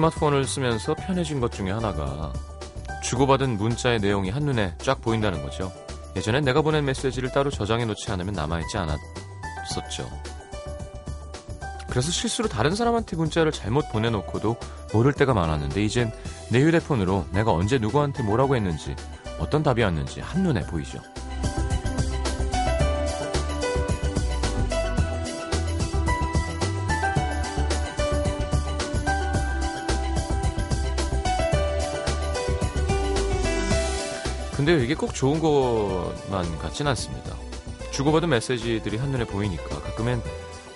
[0.00, 2.32] 스마트폰을 쓰면서 편해진 것 중에 하나가
[3.02, 5.70] 주고받은 문자의 내용이 한눈에 쫙 보인다는 거죠.
[6.16, 10.08] 예전엔 내가 보낸 메시지를 따로 저장해 놓지 않으면 남아있지 않았었죠.
[11.88, 14.56] 그래서 실수로 다른 사람한테 문자를 잘못 보내놓고도
[14.94, 16.12] 모를 때가 많았는데 이젠
[16.50, 18.96] 내 휴대폰으로 내가 언제 누구한테 뭐라고 했는지
[19.38, 21.00] 어떤 답이 왔는지 한눈에 보이죠.
[34.60, 37.34] 근데 이게 꼭 좋은 것만 같진 않습니다.
[37.92, 40.22] 주고받은 메시지들이 한눈에 보이니까 가끔엔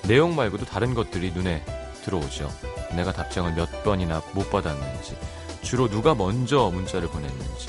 [0.08, 1.62] 내용 말고도 다른 것들이 눈에
[2.02, 2.50] 들어오죠.
[2.96, 5.18] 내가 답장을 몇 번이나 못 받았는지,
[5.60, 7.68] 주로 누가 먼저 문자를 보냈는지,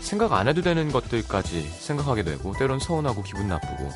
[0.00, 3.92] 생각 안 해도 되는 것들까지 생각하게 되고, 때론 서운하고 기분 나쁘고,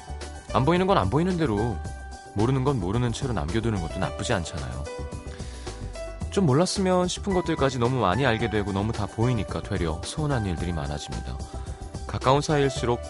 [0.53, 1.79] 안 보이는 건 안 보이는 대로,
[2.35, 4.85] 모르는 건 모르는 채로 남겨두는 것도 나쁘지 않잖아요.
[6.33, 11.37] 좀 몰랐으면 싶은 것들까지 너무 많이 알게 되고 너무 다 보이니까 되려 서운한 일들이 많아집니다.
[12.07, 13.01] 가까운 사이일수록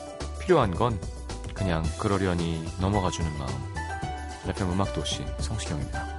[0.40, 0.98] 필요한 건
[1.54, 3.72] 그냥 그러려니 넘어가주는 마음.
[4.48, 6.11] FM 음악도시 성시경입니다.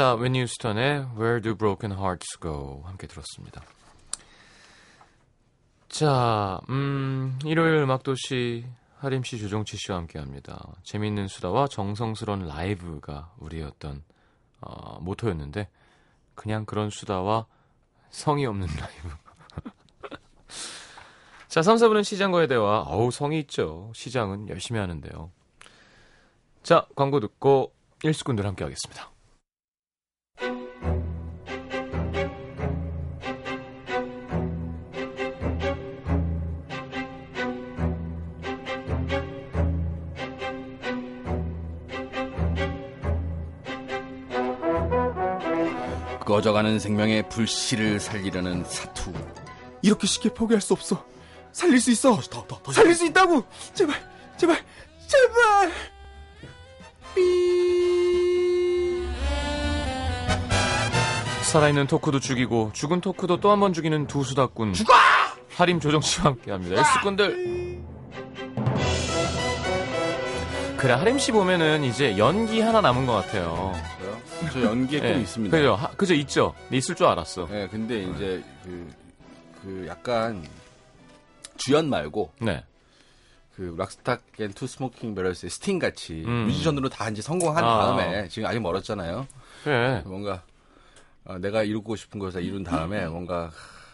[0.00, 3.60] 자, 웬니 휴스턴의 Where Do Broken Hearts Go 함께 들었습니다.
[5.90, 8.64] 자, 음, 일요일 음악도시
[8.96, 10.72] 하림 씨, 조정치 씨와 함께합니다.
[10.84, 14.02] 재미있는 수다와 정성스러운 라이브가 우리의 어떤
[14.62, 15.68] 어, 모토였는데
[16.34, 17.44] 그냥 그런 수다와
[18.08, 19.10] 성의 없는 라이브.
[21.48, 22.84] 자, 3, 4분은 시장과의 대화.
[22.86, 23.92] 어우, 성의 있죠.
[23.94, 25.30] 시장은 열심히 하는데요.
[26.62, 29.10] 자, 광고 듣고 일수꾼들 함께 하겠습니다.
[46.40, 49.12] 꺼져가는 생명의 불씨를 살리려는 사투.
[49.82, 51.04] 이렇게 쉽게 포기할 수 없어.
[51.52, 52.16] 살릴 수 있어.
[52.30, 53.44] 더, 더, 더 살릴 수 있다고.
[53.74, 53.94] 제발,
[54.38, 54.56] 제발,
[55.06, 55.70] 제발.
[61.42, 64.92] 살아있는 토크도 죽이고 죽은 토크도 또 한 번 죽이는 두 수다꾼 죽어!
[65.56, 66.80] 하림 조정 씨와 함께합니다.
[66.80, 67.80] 일수꾼들
[70.76, 73.74] 그래 하림 씨 보면은 이제 연기 하나 남은 것 같아요.
[74.52, 75.56] 저 연기에 꿈이 예, 있습니다.
[75.56, 75.74] 그죠?
[75.74, 76.54] 하- 그죠 있죠.
[76.68, 77.48] 네, 있을 줄 알았어.
[77.52, 78.92] 예, 근데 이제 그,
[79.62, 80.44] 그 약간
[81.56, 82.64] 주연 말고 네.
[83.54, 86.46] 그 Lock Stock and Two Smoking Barrels의 스팅 같이 음.
[86.46, 87.78] 뮤지션으로 다 이제 성공한 아.
[87.96, 89.26] 다음에 지금 아직 멀었잖아요.
[89.64, 90.02] 그래.
[90.06, 90.42] 뭔가
[91.24, 93.50] 어, 내가 이루고 싶은 것을 다 이룬 다음에 뭔가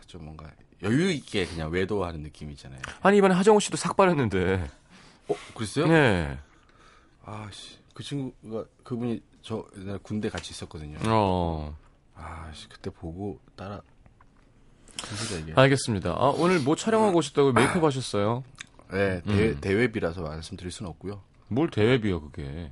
[0.06, 0.46] 좀 뭔가
[0.82, 2.80] 여유 있게 그냥 외도하는 느낌이 있잖아요.
[3.02, 4.70] 아니 이번에 하정우 씨도 삭발했는데.
[5.28, 5.88] 어, 그랬어요?
[5.88, 6.38] 네.
[7.24, 10.98] 아씨, 그 친구가 그분이 저 옛날에 군대 같이 있었거든요.
[11.06, 11.74] 어.
[12.14, 13.80] 아씨, 그때 보고 따라.
[15.56, 16.10] 알겠습니다.
[16.10, 18.44] 아, 오늘 뭐 촬영하고 오셨다고 메이크업 하셨어요?
[18.92, 19.58] 네, 대회, 음.
[19.62, 21.22] 대회비라서 말씀드릴 수는 없고요.
[21.48, 22.70] 뭘 대회비요 그게?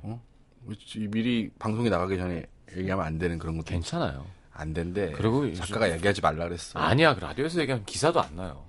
[1.09, 2.45] 미리 방송에 나가기 전에
[2.77, 4.27] 얘기하면 안 되는 그런 것도 괜찮아요.
[4.53, 5.11] 안 된대.
[5.13, 6.77] 그리고 작가가 얘기하지 말라 그랬어.
[6.77, 8.63] 아니야, 그 라디오에서 얘기하면 기사도 안 나요.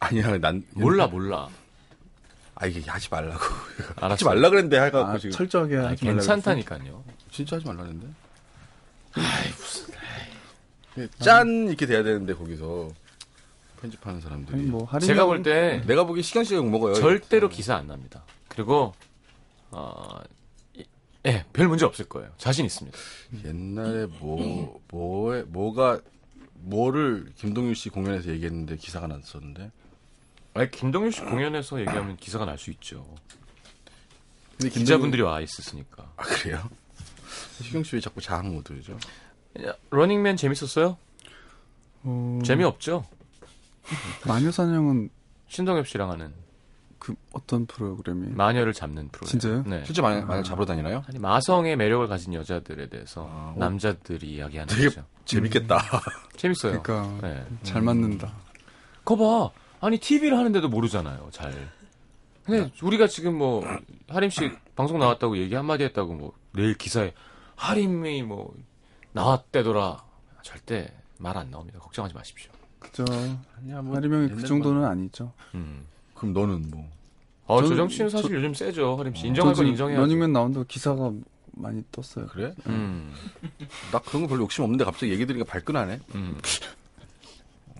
[0.00, 1.50] 아니야, 난 몰라, 몰라.
[2.56, 3.38] 아 이게 하지 말라고.
[3.96, 4.24] 하지 알았어.
[4.26, 7.04] 말라 그랬는데 해갖고 아, 지금 철저하게 아니, 하지 말라고 괜찮다니까요.
[7.30, 8.06] 진짜 하지 말라는데.
[9.14, 9.94] 아이 무슨.
[11.18, 12.90] 짠 이렇게 돼야 되는데 거기서
[13.80, 14.58] 편집하는 사람들이.
[14.58, 16.94] 아니, 뭐 할인 제가 볼 때 내가 보기 시간 씨가 욕 먹어요.
[16.94, 18.24] 절대로 기사 안 납니다.
[18.48, 18.94] 그리고
[19.70, 20.18] 어,
[20.74, 20.84] 이-
[21.26, 22.30] 예, 별 문제 없을 거예요.
[22.38, 22.96] 자신 있습니다.
[23.44, 26.00] 옛날에 뭐 뭐에 뭐가
[26.54, 29.70] 뭐를 김동률 씨 공연에서 얘기했는데 기사가 났었는데.
[30.56, 33.06] 아니, 김동률 씨 공연에서 얘기하면 기사가 날 수 있죠.
[34.58, 36.10] 근데 김동률- 기자분들이 와 있었으니까.
[36.16, 36.68] 아 그래요?
[37.62, 38.98] 시경 씨 왜 자꾸 자학 모드죠?
[39.66, 40.96] 야, 러닝맨 재밌었어요?
[42.04, 43.04] 어, 재미없죠?
[44.26, 45.10] 마녀사냥은
[45.48, 46.32] 신동엽 씨랑 하는
[46.98, 48.28] 그 어떤 프로그램이?
[48.34, 49.28] 마녀를 잡는 프로그램.
[49.30, 49.62] 진짜요?
[49.66, 49.84] 네.
[49.84, 51.04] 실제 만약, 만약 잡으러 다니나요?
[51.08, 53.58] 아니 마성의 매력을 가진 여자들에 대해서 아, 어.
[53.58, 55.04] 남자들이 이야기하는 되게 거죠.
[55.24, 55.78] 재밌겠다.
[56.36, 56.82] 재밌어요.
[56.82, 57.44] 그러니까 네.
[57.62, 58.32] 잘 맞는다.
[59.04, 59.50] 거봐.
[59.80, 61.28] 아니 TV를 하는데도 모르잖아요.
[61.32, 61.52] 잘.
[62.44, 63.64] 근데 우리가 지금 뭐
[64.08, 67.12] 하림 씨 방송 나왔다고 얘기 한마디 했다고 뭐 내일 기사에
[67.56, 68.54] 하림이 뭐
[69.12, 70.04] 나왔대더라.
[70.42, 71.78] 절대 말 안 나옵니다.
[71.80, 72.52] 걱정하지 마십시오.
[72.78, 73.04] 그죠.
[73.58, 75.32] 아니야, 뭐 하리명이 그 옛날 정도는 아니죠.
[75.54, 75.86] 음.
[76.14, 76.88] 그럼 너는 뭐?
[77.46, 78.96] 어, 저는- 조정치는 사실 요즘 세죠.
[78.96, 80.00] 하림 씨 인정할 저건 인정해야죠.
[80.02, 81.12] 러닝맨 나온다고 기사가
[81.52, 82.26] 많이 떴어요.
[82.26, 82.54] 그래?
[82.66, 83.12] 음.
[83.92, 86.00] 나 그런 거 별로 욕심 없는데 갑자기 얘기 들으니까 발끈하네.
[86.14, 86.38] 음.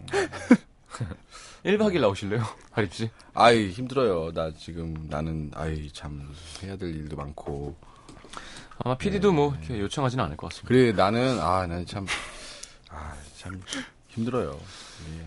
[1.66, 2.42] 1박 2일 나오실래요?
[2.72, 3.10] 하림 씨?
[3.34, 4.32] 아이 힘들어요.
[4.32, 6.32] 나 지금 나는 아이 참
[6.62, 7.76] 해야 될 일도 많고.
[8.78, 10.68] 아마 PD도 뭐 이렇게 요청하지는 않을 것 같습니다.
[10.68, 12.06] 그래 나는 아 나는 참
[12.90, 13.60] 아, 참
[14.08, 14.50] 힘들어요.
[15.18, 15.26] 예.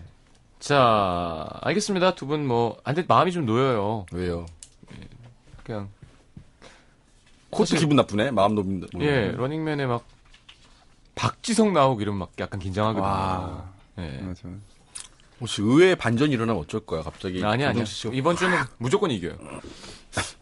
[0.60, 2.14] 자, 알겠습니다.
[2.14, 4.06] 두 분 뭐, 아, 근데 마음이 좀 놓여요.
[4.12, 4.44] 왜요?
[5.64, 5.88] 그냥,
[7.50, 8.30] 코트 기분 나쁘네.
[8.30, 8.88] 마음 놓는다.
[9.00, 10.04] 예, 러닝맨에 막,
[11.14, 13.02] 박지성 나오고 이러면 막 약간 긴장하거든요.
[13.06, 13.72] 와.
[13.98, 14.18] 예.
[14.20, 14.48] 맞아.
[15.40, 17.02] 혹시 의외의 반전이 일어나면 어쩔 거야?
[17.02, 19.36] 갑자기 아니, 씨가 이번 주는 무조건 이겨요.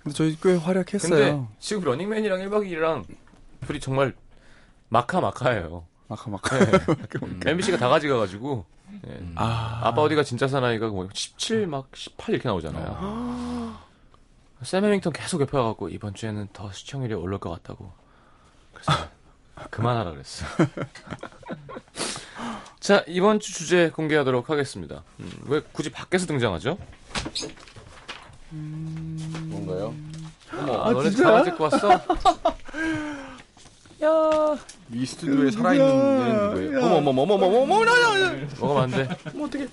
[0.02, 1.48] 근데 저희 꽤 근데 활약했어요.
[1.58, 3.04] 지금 러닝맨이랑 1박 2일이랑
[3.66, 4.14] 둘이 정말
[4.88, 5.86] 막하막하예요.
[6.08, 6.56] 막하막하.
[7.46, 8.64] MBC가 다 가져가가지고,
[9.06, 9.20] 예.
[9.34, 9.82] 아.
[9.84, 13.76] 아빠 어디가 진짜 사나이가 뭐 17, 막 18 이렇게 나오잖아요.
[14.62, 17.92] 샘 해밍턴 계속 옆에가갖고 이번 주에는 더 시청률이 오를 것 같다고.
[18.72, 18.92] 그래서
[19.70, 20.46] 그만하라 그랬어.
[22.80, 25.02] 자 이번 주 주제 공개하도록 하겠습니다.
[25.20, 26.78] 음, 왜 굳이 밖에서 등장하죠?
[28.50, 29.94] 뭔가요?
[30.50, 31.90] 아, 너네 자가 데리고 왔어?
[34.02, 34.58] 야
[34.90, 36.78] 이 스튜디오에 살아있는 누구예요?
[36.86, 39.08] 어머 어머 어머 어머 어머 어머 나나 먹으면 안 돼.
[39.34, 39.68] 어머 어떻게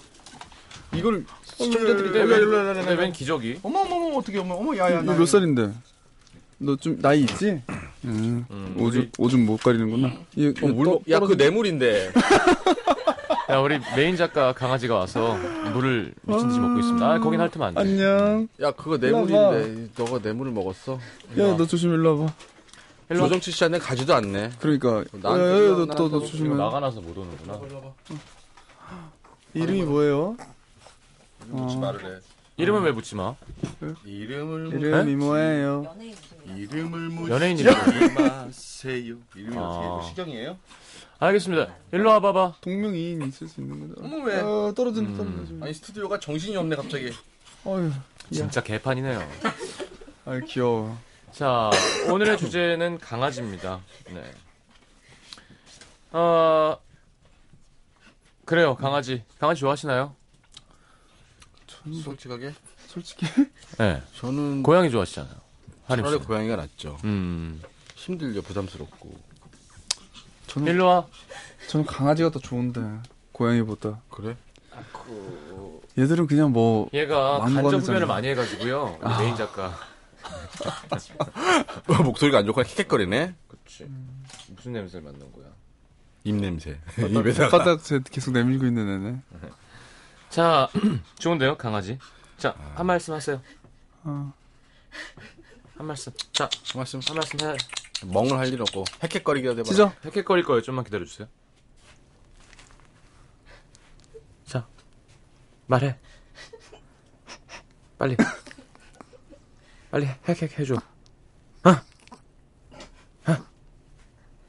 [0.93, 3.01] 이걸 시청자들이 근데 일로, 웬, 일로, 일로, 일로, 근데 일로.
[3.01, 3.59] 웬 기적이?
[3.63, 5.71] 어머 어머 어머 어떻게 어머 어머 야야 너몇 살인데?
[6.57, 7.61] 너 좀 나이 있지?
[8.05, 8.45] 응.
[8.49, 10.13] 음, 오줌 우리- 오줌 못 가리는구나.
[10.35, 12.11] 이, 어, 물, 야, 그 뇌물인데.
[13.49, 15.37] 야 우리 메인 작가 강아지가 와서
[15.73, 17.05] 물을 미친 듯이 먹고 있습니다.
[17.11, 17.79] 아 거긴 핥으면 안 돼.
[17.81, 18.47] 안녕.
[18.61, 19.89] 야, 그거 뇌물인데.
[19.97, 20.93] 너가 뇌물을 먹었어?
[21.37, 22.33] 야, 너 조심 일로 와봐.
[23.11, 23.27] 일로 와.
[23.27, 24.51] 조정치 씨한테 가지도 않네.
[24.59, 26.55] 그러니까 나한테 야, 야, 야, 일로 너, 와, 너, 너 나한테 조심해.
[26.55, 27.59] 막아놔서 못 오는구나.
[29.53, 30.35] 이름이 뭐예요?
[31.49, 32.19] 묻지 말을 해.
[32.57, 33.35] 이름은 왜 묻지 마?
[34.05, 35.93] 이름을, 이름이 뭐예요?
[36.55, 37.73] 이름을 묻지 연예인 이름.
[38.13, 39.17] 마세요.
[39.35, 39.61] 이름이 아.
[39.61, 40.57] 어떻게, 뭐 시경이에요?
[41.19, 41.75] 알겠습니다.
[41.91, 42.55] 일로 와봐봐.
[42.61, 44.01] 동명이인 있을 수 있는 거죠.
[44.01, 44.39] 어머, 왜?
[44.39, 45.65] 어, 떨어진다, 떨어진다.
[45.65, 47.11] 아니, 스튜디오가 정신이 없네, 갑자기.
[47.65, 47.91] 어휴,
[48.31, 49.19] 진짜 개판이네요.
[50.25, 50.97] 아 귀여워.
[51.31, 51.69] 자,
[52.09, 53.81] 오늘의 주제는 강아지입니다.
[54.13, 54.31] 네.
[56.11, 56.77] 어,
[58.45, 59.23] 그래요, 강아지.
[59.39, 60.15] 강아지 좋아하시나요?
[62.03, 62.53] 솔직하게?
[62.87, 63.25] 솔직히
[63.77, 64.01] 네.
[64.15, 65.33] 저는 고양이 좋아하시잖아요.
[65.85, 66.27] 하림 차라리 씨.
[66.27, 66.97] 고양이가 낫죠.
[67.03, 67.61] 음.
[67.95, 69.15] 힘들죠, 부담스럽고.
[70.47, 71.07] 저는 일로 와.
[71.69, 72.81] 저는 강아지가 더 좋은데
[73.31, 74.01] 고양이보다.
[74.09, 74.35] 그래?
[75.97, 77.81] 얘들은 그냥 뭐 얘가 간접.
[77.81, 78.99] 후면을 많이 해가지고요.
[79.01, 79.73] 우리 메인 작가.
[82.03, 83.35] 목소리가 안 좋고 킥킥거리네?
[83.47, 83.87] 그치.
[84.49, 85.45] 무슨 냄새를 맡는 거야?
[86.23, 86.79] 입 냄새.
[86.97, 87.57] 입에다가.
[87.57, 89.21] 바닥 제 계속 내밀고 있는 애네.
[90.29, 90.69] 자,
[91.19, 91.97] 좋은데요, 강아지.
[92.37, 93.41] 자, 한 말씀 하세요.
[94.03, 94.33] 어.
[95.77, 96.11] 한 말씀.
[96.33, 96.99] 자, 말씀.
[97.07, 97.55] 한 말씀 해.
[98.05, 99.69] 멍을 할 일 없고, 헥헥거리기라도 해봐.
[99.69, 99.91] 찢어.
[100.03, 100.61] 헥헥거릴 거예요.
[100.61, 101.27] 좀만 기다려주세요.
[104.45, 104.67] 자,
[105.67, 105.97] 말해.
[107.97, 108.17] 빨리.
[109.89, 110.75] 빨리 헥헥 해줘.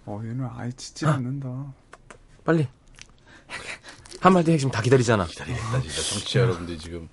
[0.08, 1.72] 어 얘는 아예 짖질 않는다.
[2.44, 2.68] 빨리.
[4.26, 5.24] 한마디 해 지금 다 기다리잖아.
[5.26, 6.02] 기다리겠다, 진짜.
[6.02, 7.08] 정치자 여러분들 지금,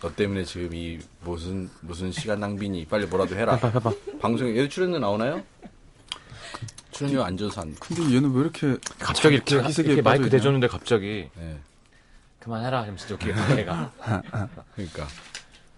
[0.00, 2.86] 너 때문에 지금 이 무슨, 무슨 시간 낭비니.
[2.86, 3.54] 빨리 뭐라도 해라.
[3.54, 3.92] 해봐, 해봐.
[4.20, 5.42] 방송에, 얘도 출연료 나오나요?
[6.90, 10.28] 출연료 안 줘서 안, 근데 얘는 왜 이렇게 갑자기 이렇게, 이렇게 마이크?
[10.28, 11.58] 대줬는데 갑자기 네.
[12.40, 13.92] 그만해라 이러면서 여기 얘가.
[14.74, 15.06] 그러니까.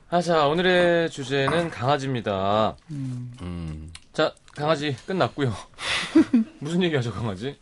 [0.09, 2.77] 아, 자, 오늘의 주제는 강아지입니다.
[2.91, 3.93] 음.
[4.13, 5.55] 자, 강아지 끝났고요.
[6.59, 7.57] 무슨 얘기하죠, 강아지?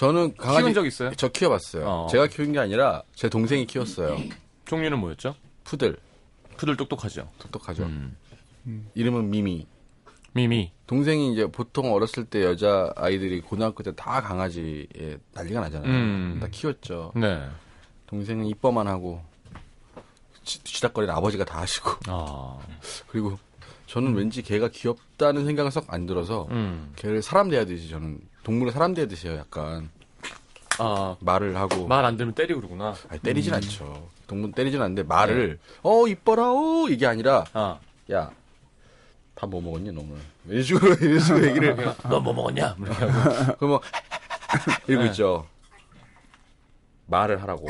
[0.00, 0.62] 저는 강아지.
[0.62, 1.10] 키운 적 있어요?
[1.14, 1.84] 저 키워봤어요.
[1.86, 2.06] 어.
[2.10, 4.16] 제가 키운 게 아니라 제 동생이 키웠어요.
[4.64, 5.34] 종류는 뭐였죠?
[5.64, 5.98] 푸들.
[6.56, 7.28] 푸들 똑똑하죠.
[7.38, 7.84] 똑똑하죠.
[7.84, 8.16] 음.
[8.94, 9.66] 이름은 미미.
[10.32, 10.72] 미미.
[10.86, 15.90] 동생이 이제 보통 어렸을 때 여자 아이들이 고등학교 때 다 강아지에 난리가 나잖아요.
[15.90, 16.38] 음.
[16.40, 17.12] 다 키웠죠.
[17.16, 17.46] 네.
[18.06, 19.22] 동생은 이뻐만 하고
[20.44, 22.58] 지- 쥐닥거리는 아버지가 다 하시고 아,
[23.08, 23.38] 그리고
[23.86, 26.90] 저는 왠지 걔가 귀엽다는 생각은 썩 안 들어서 음.
[26.96, 29.90] 걔를 사람 대하듯이 저는 동물을 사람 대하듯이요 약간.
[30.78, 31.86] 아, 말을 하고.
[31.86, 32.94] 말 안 들으면 때리고 그러구나.
[33.08, 34.08] 아니, 때리진 않죠.
[34.26, 36.86] 동물 때리진 않는데 말을 어 이뻐라 어.
[36.88, 37.78] 이게 아니라 아,
[38.08, 40.16] 야밥뭐 먹었니 너무
[40.46, 41.76] 이런 식으로 이런 식으로 얘기를.
[42.08, 42.76] 너 뭐 먹었냐?
[42.78, 43.56] 이렇게 하고.
[43.58, 43.80] 그러면
[44.86, 45.46] 이러고 있죠.
[47.06, 47.66] 말을 하라고.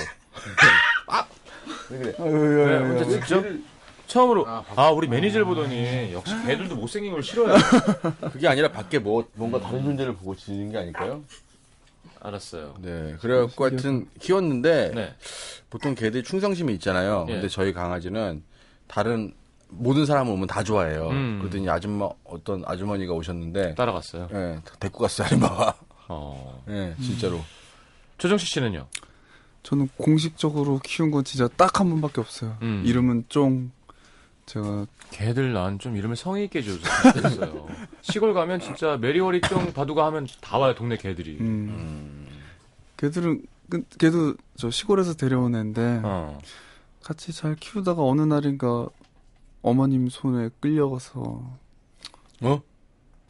[1.88, 3.44] 네, 혼자 직접
[4.10, 7.56] 처음으로 아, 우리 매니저를 보더니 역시 개들도 못생긴 걸 싫어해.
[8.32, 11.22] 그게 아니라 밖에 뭐 뭔가 다른 존재를 보고 지는 게 아닐까요?
[12.20, 12.74] 알았어요.
[12.80, 15.14] 네 그래갖고 하여튼 키웠는데 네.
[15.70, 17.26] 보통 개들이 충성심이 있잖아요.
[17.28, 17.34] 예.
[17.34, 18.42] 근데 저희 강아지는
[18.88, 19.32] 다른
[19.68, 21.08] 모든 사람 오면 다 좋아해요.
[21.10, 21.38] 음.
[21.40, 24.28] 그러더니 아줌마 어떤 아주머니가 오셨는데 따라갔어요.
[24.34, 25.74] 예, 데리고 갔어요 아줌마가.
[26.08, 26.64] 어.
[26.68, 27.40] 예, 진짜로.
[28.18, 28.86] 조정식 씨는요?
[29.62, 32.56] 저는 공식적으로 키운 건 진짜 딱 한 번밖에 없어요.
[32.62, 32.82] 음.
[32.84, 33.70] 이름은 쫑.
[34.50, 37.68] 제가 개들 난 좀 이름을 성의 있게 지어줬어요.
[38.02, 38.96] 시골 가면 진짜
[39.40, 41.36] 쫑 바두가 하면 다 와요 동네 개들이.
[41.40, 42.26] 음.
[42.96, 46.36] 걔들은 그- 걔도 저 시골에서 데려온 애인데 어.
[47.04, 48.88] 같이 잘 키우다가 어느 날인가
[49.62, 51.20] 어머님 손에 끌려가서
[52.42, 52.62] 어?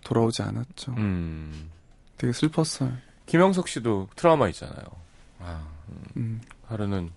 [0.05, 0.93] 돌아오지 않았죠.
[0.97, 1.71] 음.
[2.17, 2.93] 되게 슬펐어요.
[3.27, 4.85] 김영석 씨도 트라우마 있잖아요.
[5.41, 5.67] 아,
[6.17, 6.41] 음.
[6.67, 7.11] 하루는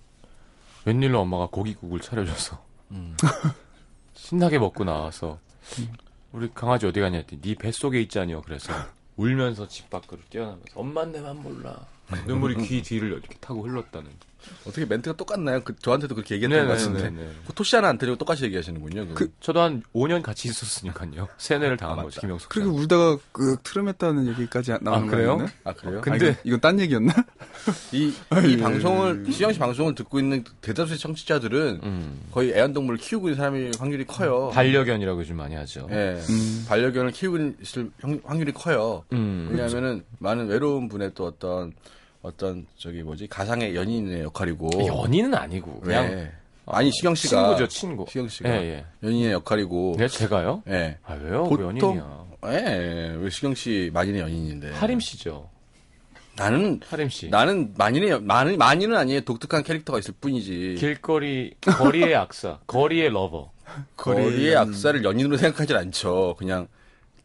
[0.86, 3.16] 웬일로 엄마가 고깃국을 차려줘서 음.
[4.14, 5.40] 신나게 먹고 나와서
[6.32, 8.72] 우리 강아지 어디 갔냐 했더니 네 뱃속에 있자니요 그래서
[9.18, 11.86] 울면서 집 밖으로 뛰어나면서 엄만 내만 몰라.
[12.28, 14.10] 눈물이 귀 뒤를 이렇게 타고 흘렀다는
[14.66, 15.62] 어떻게 멘트가 똑같나요?
[15.64, 17.04] 그, 저한테도 그렇게 얘기했던 것 같은데.
[17.04, 17.30] 네네네.
[17.48, 19.08] 그 토시 하나 안 드리고 똑같이 얘기하시는군요.
[19.14, 24.28] 그, 저도 한 5년 같이 있었으니까요 세뇌를 당한 아, 거죠 씨 그렇게 울다가 끄 트름했다는
[24.28, 25.38] 얘기까지 나오는 아, 그래요?
[25.38, 25.54] 거였네?
[25.64, 26.02] 아 그래요?
[26.02, 27.14] 근데- 아, 이건, 이건 딴 얘기였나?
[27.92, 28.14] 이,
[28.50, 32.22] 이 방송을 시영 씨 방송을 듣고 있는 대다수의 청취자들은 음.
[32.32, 34.50] 거의 애완동물을 키우고 있는 사람이 확률이 커요.
[34.54, 36.66] 반려견이라고 요즘 많이 하죠 예, 음.
[36.68, 39.04] 반려견을 키우고 있을 형- 확률이 커요.
[39.14, 39.50] 음.
[39.52, 41.74] 왜냐하면은 많은 외로운 분의 또 어떤
[42.24, 43.28] 어떤 저기 뭐지?
[43.28, 44.70] 가상의 연인의 역할이고.
[44.88, 46.32] 연인은 아니고 그냥 네.
[46.66, 48.06] 아니 시경 씨가 친구죠 친구.
[48.08, 48.86] 시경 씨가 예, 예.
[49.04, 49.96] 연인의 역할이고.
[50.00, 50.64] 네 제가요?
[50.70, 50.98] 예.
[51.06, 51.44] 아 왜요?
[51.44, 52.26] 보통- 왜 연인이야?
[52.48, 54.72] 예, 왜 시경 씨 만인의 연인인데.
[54.72, 55.50] 하림 씨죠.
[56.38, 57.30] 나는 하림 씨.
[57.30, 59.22] 나는 만인의 연- 만인 만인은 아니에요.
[59.22, 60.76] 독특한 캐릭터가 있을 뿐이지.
[60.80, 63.52] 길거리 거리의 악사 거리의 lover.
[63.98, 66.36] 거리의 악사를 연인으로 생각하진 않죠.
[66.40, 66.68] 그냥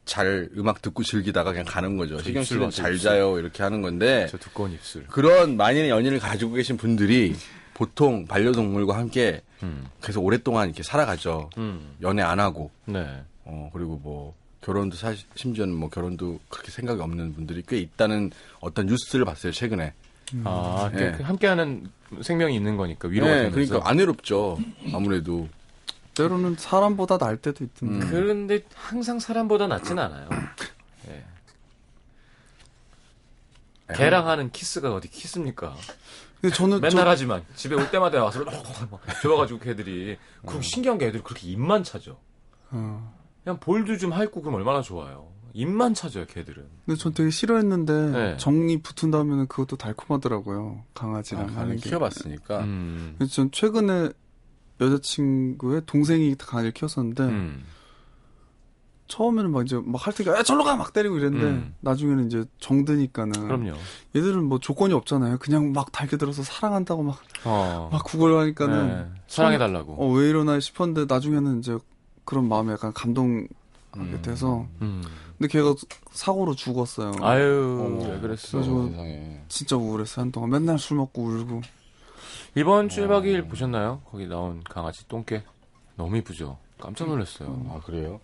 [0.08, 3.04] 잘 음악 듣고 즐기다가 그냥 가는 거죠 시경 씨는 잘 입술.
[3.10, 7.36] 자요 이렇게 하는 건데 저 두꺼운 입술 그런 만인의 연인을 가지고 계신 분들이
[7.74, 9.86] 보통 반려동물과 함께 음.
[10.02, 11.50] 계속 오랫동안 이렇게 살아가죠.
[11.58, 11.94] 음.
[12.02, 13.22] 연애 안 하고, 네.
[13.44, 18.86] 어, 그리고 뭐, 결혼도 사실, 심지어는 뭐 결혼도 그렇게 생각이 없는 분들이 꽤 있다는 어떤
[18.86, 19.92] 뉴스를 봤어요, 최근에.
[20.44, 21.12] 아, 그- 네.
[21.16, 21.88] 그 함께하는
[22.22, 23.54] 생명이 있는 거니까 위로가 네, 되면서.
[23.74, 24.58] 그러니까 안 외롭죠.
[24.92, 25.48] 아무래도.
[26.18, 28.04] 때로는 사람보다 날 때도 있던데.
[28.06, 28.10] 음.
[28.10, 30.28] 그런데 항상 사람보다 낫진 않아요.
[31.06, 31.24] 네.
[33.94, 35.74] 개랑 하는 키스가 어디 키스입니까?
[36.40, 41.06] 근데 저는 맨날 저, 하지만 집에 올 때마다 와서 막 좋아가지고 개들이 그 신기한 게
[41.06, 42.12] 애들이 그렇게 입만 찾아.
[42.70, 43.14] 어.
[43.42, 45.28] 그냥 볼도 좀 핥고 그럼 얼마나 좋아요.
[45.54, 46.66] 입만 찾아요 개들은.
[46.84, 48.36] 근데 전 되게 싫어했는데 네.
[48.36, 50.84] 정이 붙은 다음에는 그것도 달콤하더라고요.
[50.84, 51.88] 아, 강아지랑 하는 하는 게.
[51.88, 52.60] 키워봤으니까.
[52.60, 53.14] 음.
[53.18, 54.10] 그래서 전 최근에
[54.80, 57.64] 여자친구의 동생이 강아지를 키웠었는데 음.
[59.08, 61.74] 처음에는 막 이제 막할 때가 야 절로 가 막 때리고 이랬는데 음.
[61.80, 63.72] 나중에는 이제 정드니까는 그럼요.
[64.14, 65.38] 얘들은 뭐 조건이 없잖아요.
[65.38, 67.98] 그냥 막 달겨들어서 사랑한다고 막막 어.
[68.04, 69.06] 구걸하니까는 네.
[69.26, 69.94] 사랑해 달라고.
[69.94, 71.78] 어 왜 이러나 싶었는데 나중에는 이제
[72.26, 73.48] 그런 마음에 약간 감동하게
[73.96, 74.18] 음.
[74.22, 75.02] 돼서 음.
[75.38, 75.74] 근데 걔가
[76.10, 77.12] 사고로 죽었어요.
[77.22, 78.60] 아유, 어, 왜 그랬어.
[78.62, 79.40] 세상에.
[79.48, 81.62] 진짜 우울했어요 한동안 맨날 술 먹고 울고
[82.54, 84.02] 이번 주 1박 2일 보셨나요?
[84.10, 85.42] 거기 나온 강아지 똥개.
[85.96, 86.58] 너무 이쁘죠?
[86.78, 87.66] 깜짝 놀랐어요.
[87.70, 88.20] 아, 그래요?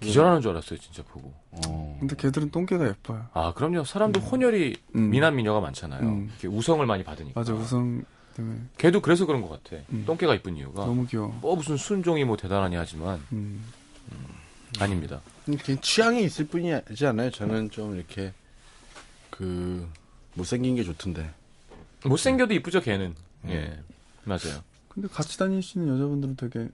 [0.00, 1.32] 기절하는 줄 알았어요, 진짜 보고.
[1.66, 1.96] 어.
[1.98, 3.26] 근데 걔들은 똥개가 예뻐요.
[3.32, 3.84] 아, 그럼요.
[3.84, 5.10] 사람도 혼혈이 음.
[5.10, 6.00] 미남 미녀가 많잖아요.
[6.02, 6.28] 음.
[6.30, 7.38] 이렇게 우성을 많이 받으니까.
[7.40, 9.82] 맞아 우성 때문에 걔도 그래서 그런 것 같아.
[9.90, 10.04] 음.
[10.06, 10.84] 똥개가 이쁜 이유가.
[10.84, 11.36] 너무 귀여워.
[11.40, 13.64] 뭐 무슨 순종이 뭐 대단하니 하지만 음.
[14.78, 15.20] 아닙니다.
[15.44, 17.30] 그냥 취향이 있을 뿐이지 않아요?
[17.30, 18.32] 저는 좀 이렇게,
[19.30, 19.88] 그,
[20.34, 21.28] 못생긴 게 좋던데.
[22.04, 23.14] 못생겨도 이쁘죠, 걔는.
[23.44, 23.50] 음.
[23.50, 23.78] 예.
[24.24, 24.62] 맞아요.
[24.88, 26.68] 근데 같이 다니시는 여자분들은 되게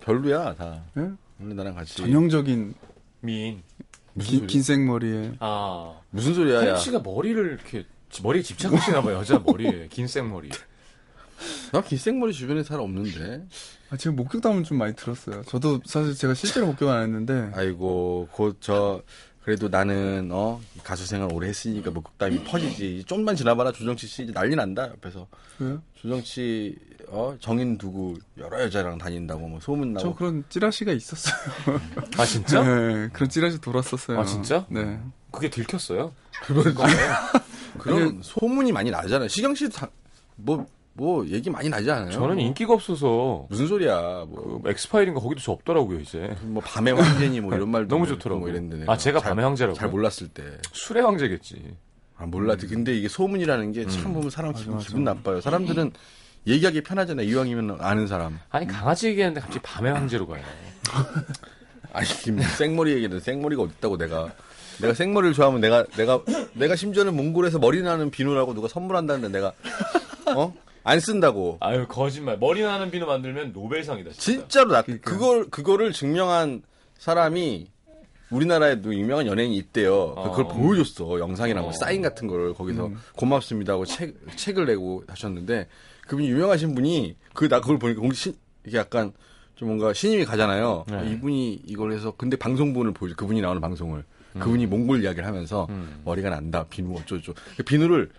[0.00, 0.82] 별로야, 다.
[0.96, 1.10] 예?
[1.40, 1.96] 원래 나랑 같이.
[1.96, 2.74] 전형적인
[3.20, 3.62] 미인.
[4.14, 6.00] 무슨 긴, 생머리에 아.
[6.10, 6.76] 무슨 소리야, 야.
[6.76, 7.86] 씨가 머리를 이렇게
[8.22, 9.16] 머리에 집착하시나 봐요.
[9.18, 9.86] 여자 머리에.
[9.92, 10.50] 긴 생머리.
[11.72, 13.46] 나 긴생머리 주변에 잘 없는데.
[13.90, 15.42] 아, 지금 목격담은 좀 많이 들었어요.
[15.44, 19.02] 저도 사실 제가 실제로 목격은 안 했는데 아이고, 곧 저,
[19.48, 23.04] 그래도 나는, 어, 가수 생활 오래 했으니까 뭐 극담이 퍼지지.
[23.06, 24.24] 좀만 지나봐라, 조정치 씨.
[24.24, 25.26] 이제 난리 난다, 옆에서.
[25.58, 25.80] 왜요?
[25.94, 26.76] 조정치,
[27.06, 30.06] 어, 정인 두고 여러 여자랑 다닌다고 뭐 소문 나고.
[30.06, 31.34] 저 그런 찌라시가 있었어요.
[32.18, 32.60] 아, 진짜?
[32.62, 34.20] 네, 그런 찌라시 돌았었어요.
[34.20, 34.66] 아, 진짜?
[34.68, 35.00] 네.
[35.30, 36.12] 그게 들켰어요?
[37.78, 39.28] 그런 소문이 많이 나잖아요.
[39.28, 39.88] 시경 씨, 다,
[40.36, 40.66] 뭐,
[40.98, 42.10] 뭐 얘기 많이 나지 않아요?
[42.10, 44.24] 저는 인기가 없어서 무슨 소리야?
[44.28, 46.34] 뭐, 그 엑스파일인가 거기도 저 없더라고요 이제.
[46.42, 48.40] 뭐 밤의 황제니 뭐 이런 말도 너무 있고 좋더라고요.
[48.40, 49.78] 뭐 이랬는데 아, 제가 잘- 밤의 황제라고요?
[49.78, 50.42] 잘 몰랐을 때.
[50.72, 51.76] 술의 황제겠지.
[52.16, 52.66] 아, 몰랐지.
[52.66, 55.40] 근데 이게 소문이라는 게참 보면 사람 기분, 기분 나빠요.
[55.40, 55.92] 사람들은
[56.48, 57.24] 얘기하기 편하잖아요.
[57.28, 58.40] 이왕이면 아는 사람.
[58.50, 60.42] 아니 강아지 얘기했는데 갑자기 밤의 황제로 가요.
[61.92, 64.32] 아니, 김, 생머리 얘기는 생머리가 어딨다고 내가.
[64.80, 66.20] 내가 생머리를 좋아하면 내가, 내가,
[66.54, 69.52] 내가 심지어는 몽골에서 머리 나는 비누라고 누가 선물한다는데 내가,
[70.36, 70.54] 어?
[70.88, 71.58] 안 쓴다고.
[71.60, 72.38] 아유 거짓말.
[72.38, 74.12] 머리 나는 비누 만들면 노벨상이다.
[74.12, 74.40] 진짜.
[74.40, 76.62] 진짜로 나, 그걸, 그거를 증명한
[76.96, 77.66] 사람이
[78.30, 80.14] 우리나라에 도 유명한 연예인이 있대요.
[80.14, 80.48] 그걸 어.
[80.48, 81.18] 보여줬어.
[81.18, 81.72] 영상이랑 뭐 어.
[81.72, 85.68] 사인 같은 거를 거기서 고맙습니다 하고 책, 책을 내고 하셨는데
[86.06, 88.34] 그분이 유명하신 분이 그, 나 그걸 보니까 공시,
[88.66, 89.12] 이게 약간
[89.56, 90.86] 좀 뭔가 신임이 가잖아요.
[90.88, 91.12] 네.
[91.12, 93.14] 이분이 이걸 해서 근데 방송분을 보여줘.
[93.16, 94.04] 그분이 나오는 방송을.
[94.38, 96.00] 그분이 몽골 이야기를 하면서 음.
[96.04, 96.64] 머리가 난다.
[96.70, 96.94] 비누.
[97.56, 98.10] 그 비누를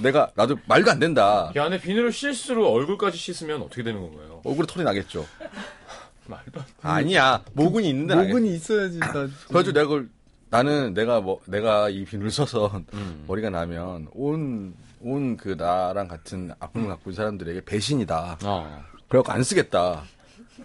[0.00, 1.52] 내가 나도 말도 안 된다.
[1.54, 4.40] 이 안에 비누를 실수로 얼굴까지 씻으면 어떻게 되는 건가요?
[4.44, 5.26] 얼굴에 털이 나겠죠.
[6.26, 6.72] 말도 안 돼.
[6.82, 7.42] 아니야.
[7.52, 8.98] 모근이 있는데 모근이 있어야지.
[9.00, 9.12] 나
[9.48, 10.08] 그래가지고 내가 그걸
[10.50, 13.24] 나는 내가 뭐 내가 이 비누를 써서 음.
[13.26, 14.74] 머리가 나면 온
[15.04, 18.38] 온 그 나랑 같은 아픔을 갖고 있는 사람들에게 배신이다.
[18.44, 18.84] 어.
[19.08, 20.04] 그래갖고 안 쓰겠다.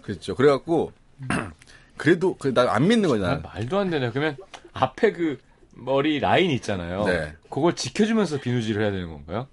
[0.02, 0.36] 그랬죠.
[0.36, 0.92] 그래갖고
[1.98, 3.36] 그래도 나안 믿는 아, 거잖아.
[3.42, 4.10] 말도 안 되네.
[4.10, 4.36] 그러면
[4.72, 5.38] 앞에 그
[5.78, 7.04] 머리 라인 있잖아요.
[7.04, 7.32] 네.
[7.50, 9.46] 그걸 지켜주면서 비누질을 해야 되는 건가요?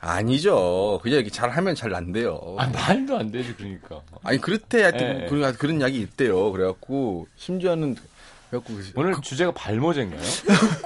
[0.00, 0.98] 아니죠.
[1.02, 2.56] 그냥 이렇게 잘 하면 잘 난대요.
[2.58, 4.00] 아 말도 안 되지 그러니까.
[4.24, 5.26] 아니 그렇대 하여튼 예.
[5.26, 6.50] 그런 그런 약이 있대요.
[6.50, 7.94] 그래갖고 심지어는
[8.50, 10.20] 그래갖고 그- 오늘 주제가 발모제인가요?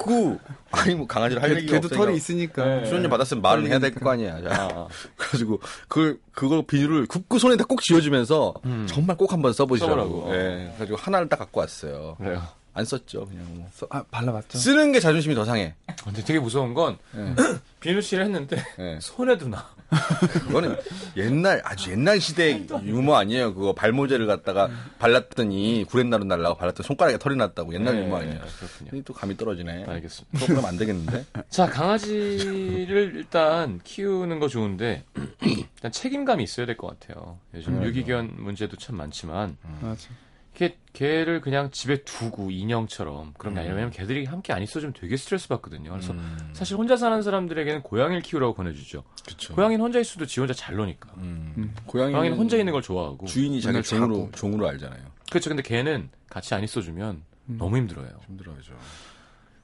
[0.04, 0.38] 그
[0.70, 2.64] 아니 뭐 강아지를 할 얘기가 걔도 털이 있으니까.
[2.64, 2.84] 네.
[2.84, 4.40] 출연료 받았으면 말은 해야 될 거 아니야.
[4.42, 4.68] 자.
[4.72, 8.52] 아, 그래가지고 그걸 그걸 비누를 굽고 손에다 꼭 쥐어주면서
[8.86, 9.94] 정말 꼭 한번 써보시라고.
[10.02, 10.34] 써보라고.
[10.34, 10.66] 예.
[10.76, 12.16] 그래가지고 하나를 딱 갖고 왔어요.
[12.18, 12.42] 그래요.
[12.76, 13.44] 안 썼죠, 그냥.
[13.54, 13.66] 뭐.
[13.72, 14.58] 써- 아, 발라봤죠.
[14.58, 15.74] 쓰는 게 자존심이 더 상해.
[16.04, 17.34] 근데 되게 무서운 건 예.
[17.80, 18.98] 비누칠을 했는데 예.
[19.02, 19.66] 손에도 나.
[20.46, 20.76] 그거는
[21.16, 23.54] 옛날 아주 옛날 시대 유머 아니에요.
[23.54, 28.40] 그거 발모제를 갖다가 발랐더니 구렛나루 날라고 발랐더니 손가락에 털이 났다고 옛날 네, 유머 아니에요.
[28.58, 29.02] 그렇군요.
[29.04, 29.84] 또 감이 떨어지네.
[29.86, 30.38] 알겠습니다.
[30.46, 31.24] 그러면 안 되겠는데?
[31.50, 35.04] 자 강아지를 일단 키우는 거 좋은데
[35.42, 37.38] 일단 책임감이 있어야 될 것 같아요.
[37.54, 37.88] 요즘 그래요.
[37.88, 40.08] 유기견 문제도 참 많지만 맞아.
[40.56, 45.16] 걔, 걔를 그냥 집에 두고 인형처럼 그런 게 아니라 왜냐면 걔들이 함께 안 있어주면 되게
[45.18, 45.90] 스트레스 받거든요.
[45.90, 49.04] 그래서 음, 사실 혼자 사는 사람들에게는 고양이를 키우라고 권해주죠.
[49.26, 49.54] 그쵸.
[49.54, 51.10] 고양이는 혼자 있어도 지 혼자 잘 노니까.
[51.18, 51.74] 음.
[51.84, 53.26] 고양이는, 고양이는 혼자 있는 걸 좋아하고.
[53.26, 54.30] 주인이 자기 종으로, 자고.
[54.32, 55.04] 종으로 알잖아요.
[55.28, 55.50] 그렇죠.
[55.50, 58.08] 근데 걔는 같이 안 있어주면 너무 힘들어요.
[58.26, 58.72] 힘들어하죠.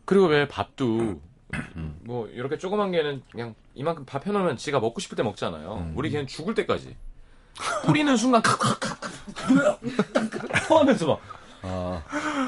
[0.05, 1.21] 그리고 왜 밥도
[2.03, 5.93] 뭐 이렇게 조그만 개는 그냥 이만큼 밥 해놓으면 지가 먹고 싶을 때 먹잖아요.
[5.95, 6.95] 우리 걔는 죽을 때까지
[7.85, 8.43] 뿌리는 순간
[10.69, 11.21] 토하면서 막
[11.63, 12.03] 아,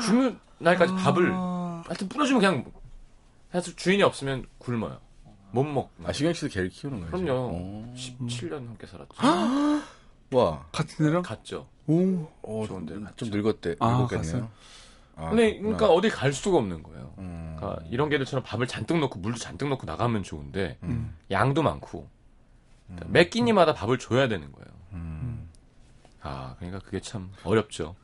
[0.05, 2.65] 죽는 날까지 밥을 하여튼 뿌려주면 그냥
[3.55, 4.99] 해서 주인이 없으면 굶어요.
[5.53, 5.91] 못 먹.
[6.05, 7.13] 아, 시경 씨도 개를 키우는 거예요?
[7.13, 7.51] 그럼요.
[7.53, 7.95] 어.
[7.97, 9.15] 17년 함께 살았죠.
[10.33, 10.67] 와.
[10.73, 11.23] 같은 애랑?
[11.23, 11.69] 갔죠.
[11.87, 12.27] 오.
[12.43, 13.77] 어, 좋은데 좀, 늙었대.
[13.79, 14.51] 아, 늙었겠네요.
[15.17, 15.77] 아, 근데 그렇구나.
[15.77, 17.15] 그러니까 어디 갈 수가 없는 거예요.
[17.19, 17.55] 음.
[17.57, 21.15] 그러니까 이런 개들처럼 밥을 잔뜩 넣고 물도 잔뜩 넣고 나가면 좋은데 음.
[21.31, 22.09] 양도 많고
[22.87, 24.64] 그러니까 매 끼니마다 밥을 줘야 되는 거예요.
[26.25, 26.29] 음.
[26.29, 27.95] 아 그러니까 그게 참 어렵죠.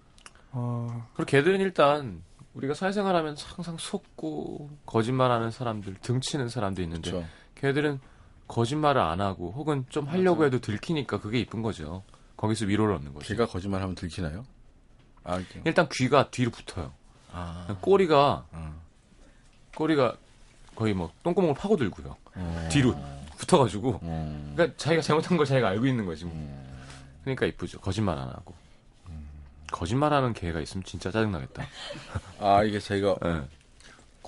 [0.52, 2.22] 아, 그리고 개들은 일단
[2.54, 7.26] 우리가 사회생활하면 항상 속고 거짓말하는 사람들, 등치는 사람도 있는데 그렇죠.
[7.54, 8.00] 걔들은
[8.48, 12.02] 거짓말을 안 하고 혹은 좀 하려고 해도 들키니까 그게 이쁜 거죠.
[12.36, 13.28] 거기서 위로를 얻는 거죠.
[13.28, 14.44] 걔가 거짓말하면 들키나요?
[15.22, 15.60] 아, 이렇게.
[15.64, 16.92] 일단 귀가 뒤로 붙어요.
[17.32, 17.76] 아.
[17.80, 18.82] 꼬리가 어.
[19.76, 20.16] 꼬리가
[20.74, 22.16] 거의 뭐 똥구멍을 파고들고요.
[22.34, 22.68] 어.
[22.72, 22.96] 뒤로
[23.38, 24.52] 붙어가지고 어.
[24.56, 26.24] 그러니까 자기가 잘못한 걸 자기가 알고 있는 거지.
[26.24, 26.69] 뭐.
[27.20, 27.24] 음.
[27.24, 27.80] 그러니까 이쁘죠.
[27.80, 28.54] 거짓말 안 하고.
[29.72, 31.64] 거짓말하는 개가 있으면 진짜 짜증나겠다.
[32.40, 33.42] 아, 이게 자기가 예.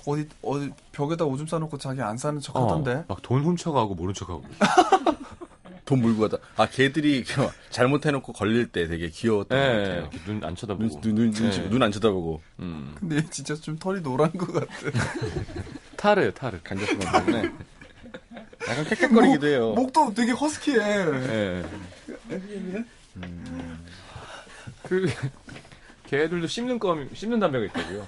[0.05, 3.03] 어디, 어디, 벽에다 오줌 싸놓고 자기 안 싸는 척 어, 하던데.
[3.07, 4.43] 막 돈 훔쳐가고 모른 척하고.
[5.85, 6.37] 돈 물고 가다.
[6.55, 7.25] 아, 걔들이
[7.69, 10.09] 잘못해놓고 걸릴 때 되게 귀여웠던 것 예, 같아요.
[10.25, 11.01] 눈 안 쳐다보고.
[11.01, 11.57] 눈, 눈, 눈, 예.
[11.67, 12.41] 눈안 쳐다보고.
[12.59, 12.95] 음.
[12.97, 14.67] 근데 얘 진짜 좀 털이 노란 것 같아.
[15.97, 16.59] 타르, 타르.
[16.63, 17.51] 간접성 때문에.
[18.67, 19.73] 약간 캣캣거리기도 해요.
[19.73, 20.79] 목도 되게 허스키해.
[20.79, 21.65] 예.
[24.83, 25.07] 그,
[26.07, 28.07] 개들도 씹는 껌, 씹는 담배가 있다고요.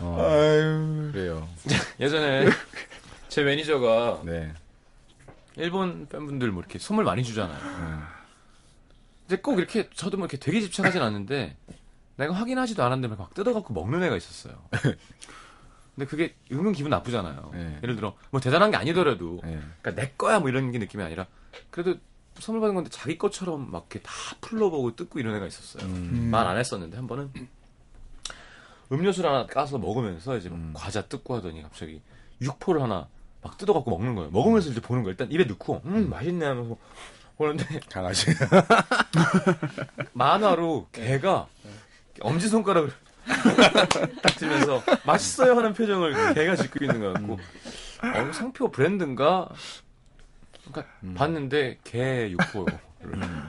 [0.00, 1.10] 아유.
[1.12, 1.48] 그래요.
[2.00, 2.46] 예전에
[3.28, 4.52] 제 매니저가 네.
[5.56, 7.58] 일본 팬분들 뭐 이렇게 선물 많이 주잖아요.
[7.58, 8.02] 음.
[9.26, 11.56] 근데 꼭 이렇게 저도 뭐 이렇게 되게 집착하진 않는데
[12.16, 14.54] 내가 확인하지도 않았는데 막 뜯어갖고 먹는 애가 있었어요.
[15.98, 17.50] 근데 그게 은근 기분 나쁘잖아요.
[17.52, 17.80] 네.
[17.82, 19.60] 예를 들어 뭐 대단한 게 아니더라도 네.
[19.82, 21.26] 그러니까 내 거야 뭐 이런 게 느낌이 아니라
[21.70, 21.98] 그래도
[22.38, 25.84] 선물 받은 건데 자기 것처럼 막 이렇게 다 풀러보고 뜯고 이런 애가 있었어요.
[25.90, 26.28] 음.
[26.30, 27.32] 말안 했었는데 한 번은
[28.92, 30.72] 음료수를 하나 까서 먹으면서 이제 막 음.
[30.72, 32.00] 과자 뜯고 하더니 갑자기
[32.40, 33.08] 육포를 하나
[33.42, 34.30] 막 뜯어갖고 먹는 거예요.
[34.30, 35.10] 먹으면서 이제 보는 거예요.
[35.10, 36.76] 일단 입에 넣고 음 맛있네 하면서
[37.36, 38.26] 보는데 강아지.
[40.14, 41.48] 만화로 개가
[42.20, 42.92] 엄지 손가락을
[44.22, 49.48] 딱 들면서 맛있어요 하는 표정을 개가 짓고 있는 것 같고 어, 이거 상표 브랜드인가?
[50.70, 52.78] 그러니까 봤는데 개 육포를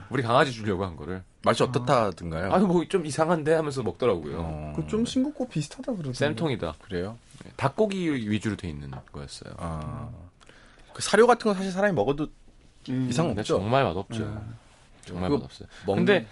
[0.09, 2.51] 우리 강아지 주려고 한 거를 맛이 어떻다든가요?
[2.53, 4.37] 아니 뭐 좀 이상한데 하면서 먹더라고요.
[4.39, 6.17] 어, 그좀 싱겁고 비슷하다 그러던데.
[6.17, 6.73] 쌤통이다.
[6.81, 7.17] 그래요?
[7.55, 9.53] 닭고기 위주로 돼 있는 거였어요.
[9.57, 10.09] 아.
[10.93, 12.27] 그 사료 같은 거 사실 사람이 먹어도
[12.87, 13.57] 이상 근데 없죠.
[13.59, 14.41] 정말 맛없죠.
[15.05, 15.67] 정말 그거 맛없어요.
[15.85, 16.27] 먹는- 근데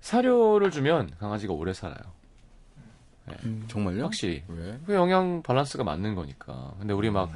[0.00, 1.98] 사료를 주면 강아지가 오래 살아요.
[3.44, 3.64] 음.
[3.68, 4.04] 정말요?
[4.04, 4.42] 확실히.
[4.48, 4.78] 왜?
[4.86, 6.72] 그 영양 밸런스가 맞는 거니까.
[6.78, 7.30] 근데 우리 막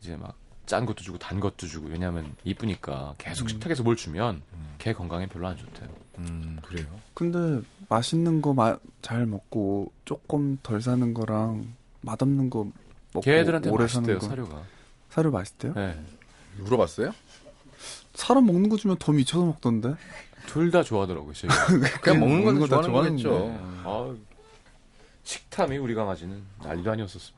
[0.00, 0.34] 이제 막
[0.66, 4.40] 짠 것도 주고 단 것도 주고 왜냐하면 이쁘니까 계속 식탁에서 뭘 주면
[4.78, 5.90] 개 건강에 별로 안 좋대요.
[6.20, 6.86] 음, 그래요.
[7.12, 7.60] 근데
[7.90, 8.54] 맛있는 거
[9.02, 12.64] 잘 먹고 조금 덜 사는 거랑 맛없는 거
[13.12, 14.62] 먹고 개들한테 오래 맛있대요 사는 거 사료가.
[15.10, 15.74] 사료 맛있대요?
[15.74, 16.02] 네.
[16.60, 17.12] 물어봤어요?
[18.14, 19.94] 사람 먹는 거 주면 더 미쳐서 먹던데.
[20.46, 21.32] 둘 다 좋아하더라고요.
[22.00, 23.22] 그냥 먹는 건 먹는 거다 좋아하는 좋아하는데.
[23.22, 23.80] 거겠죠.
[23.84, 24.14] 아,
[25.24, 27.32] 식탐이 우리 강아지는 난리도 아니었었어.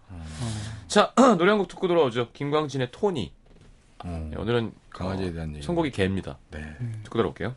[0.89, 2.31] 자 노래 한 곡 듣고 돌아오죠.
[2.33, 3.33] 김광진의 토니.
[4.05, 5.65] 음, 네, 오늘은 강아지에 어, 대한 얘기.
[5.65, 6.39] 선곡이 개입니다.
[6.51, 6.77] 네.
[7.05, 7.55] 듣고 돌아올게요.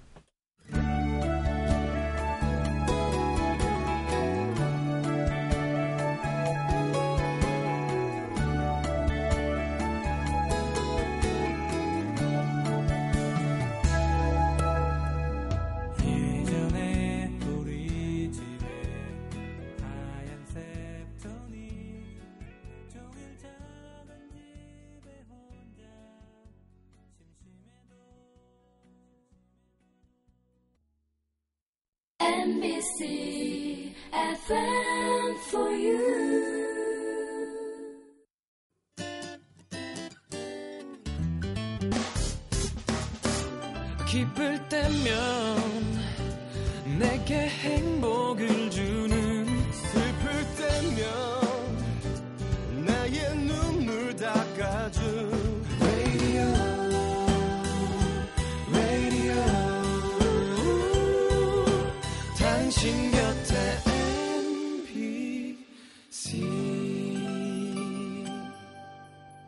[44.09, 45.05] 기쁠 때면
[46.97, 48.88] 내게 행복을 주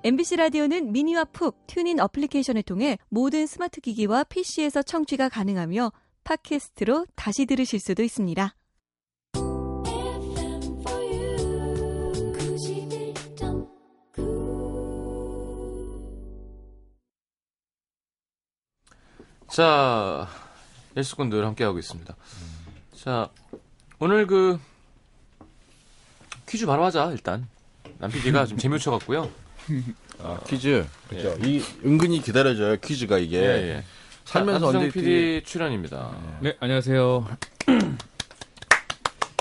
[0.04, 5.92] MBC 라디오는 mini와 pooq, TuneIn 어플리케이션을 통해 모든 스마트 기기와 PC에서 청취가 가능하며
[6.24, 8.56] 팟캐스트로 다시 들으실 수도 있습니다.
[9.36, 12.34] FM for you.
[12.34, 13.70] 91.9.
[19.50, 20.28] 자,
[20.96, 22.16] 일수꾼들 함께하고 있습니다.
[22.96, 23.30] 자,
[24.00, 24.60] 오늘 그
[26.50, 27.48] 퀴즈 바로 하자, 일단.
[28.00, 29.30] 남PD가 좀 재미없어갖고요.
[30.24, 30.86] 아, 퀴즈.
[31.10, 31.36] 그죠.
[31.44, 32.78] 이 은근히 기다려져요.
[32.78, 33.38] 퀴즈가 이게.
[33.38, 33.44] 예,
[33.78, 33.84] 예.
[34.26, 36.16] 살면서 안수정 언제 PD 출연입니다.
[36.42, 37.28] 네, 안녕하세요.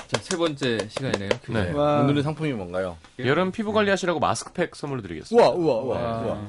[0.09, 1.29] 자, 세 번째 시간이네요.
[1.51, 1.71] 네.
[1.73, 2.01] 와.
[2.01, 2.97] 오늘의 상품이 뭔가요?
[3.19, 5.49] 여름 피부 관리하시라고 마스크팩 선물로 드리겠습니다.
[5.51, 5.99] 우와, 우와, 우와.
[5.99, 6.41] 아, 우와.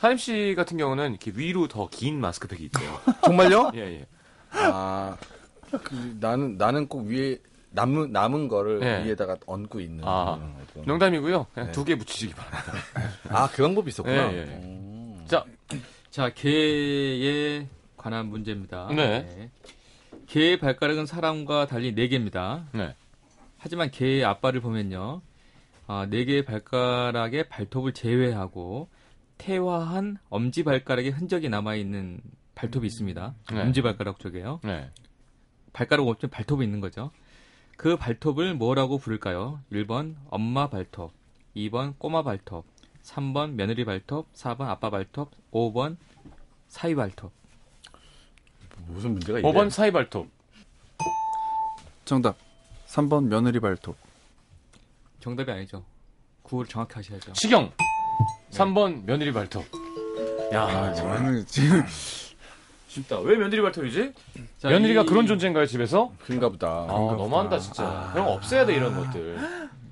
[0.00, 3.00] 하임 씨 같은 경우는 이렇게 위로 더 긴 마스크팩이 있대요.
[3.24, 3.72] 정말요?
[3.74, 4.06] 예, 예.
[4.52, 5.16] 아,
[5.70, 7.38] 그, 나는, 나는 꼭 위에
[7.74, 9.04] 남은, 남은 거를 예.
[9.04, 10.04] 위에다가 얹고 있는.
[10.06, 10.38] 아,
[10.72, 11.46] 그런 농담이고요.
[11.52, 11.72] 그냥 네.
[11.72, 12.72] 두개 붙이시기 바랍니다.
[13.28, 14.32] 아, 그 방법이 있었구나.
[14.32, 14.42] 예, 예.
[14.42, 15.24] 음.
[15.26, 15.44] 자,
[16.10, 18.88] 자, 개에 관한 문제입니다.
[18.94, 19.50] 네.
[20.26, 22.66] 개의 발가락은 사람과 달리 네 개입니다.
[22.72, 22.94] 네.
[23.58, 25.20] 하지만 개의 앞발을 보면요.
[25.86, 28.88] 아, 네 개의 발가락의 발톱을 제외하고
[29.36, 32.20] 태화한 엄지 발가락의 흔적이 남아 있는
[32.54, 33.34] 발톱이 있습니다.
[33.52, 33.60] 네.
[33.60, 34.60] 엄지 발가락 쪽에요.
[34.62, 34.88] 네.
[35.72, 37.10] 발가락 없이 발톱이 있는 거죠.
[37.76, 39.60] 그 발톱을 뭐라고 부를까요?
[39.72, 41.12] 1번 엄마 발톱,
[41.56, 42.64] 2번 꼬마 발톱,
[43.02, 45.96] 3번 며느리 발톱, 4번 아빠 발톱, 5번
[46.68, 47.32] 사위 발톱.
[48.86, 49.50] 무슨 문제가 있네.
[49.50, 50.28] 5번 사이 발톱.
[52.04, 52.36] 정답.
[52.86, 53.96] 3번 며느리 발톱.
[55.20, 55.84] 정답이 아니죠.
[56.42, 57.32] 구호를 정확히 하셔야죠.
[57.34, 57.72] 시경.
[58.50, 59.64] 3번 며느리 발톱.
[60.52, 61.82] 야, 아, 정말 저는 지금
[62.94, 63.18] 쉽다.
[63.20, 64.12] 왜 며느리 발톱이지?
[64.58, 66.12] 자, 며느리가 이- 그런 존재인가요, 집에서?
[66.24, 66.68] 그런가 보다.
[66.68, 68.10] 아, 너무한다, 진짜.
[68.12, 69.38] 그런 거 없애야 돼, 이런 것들.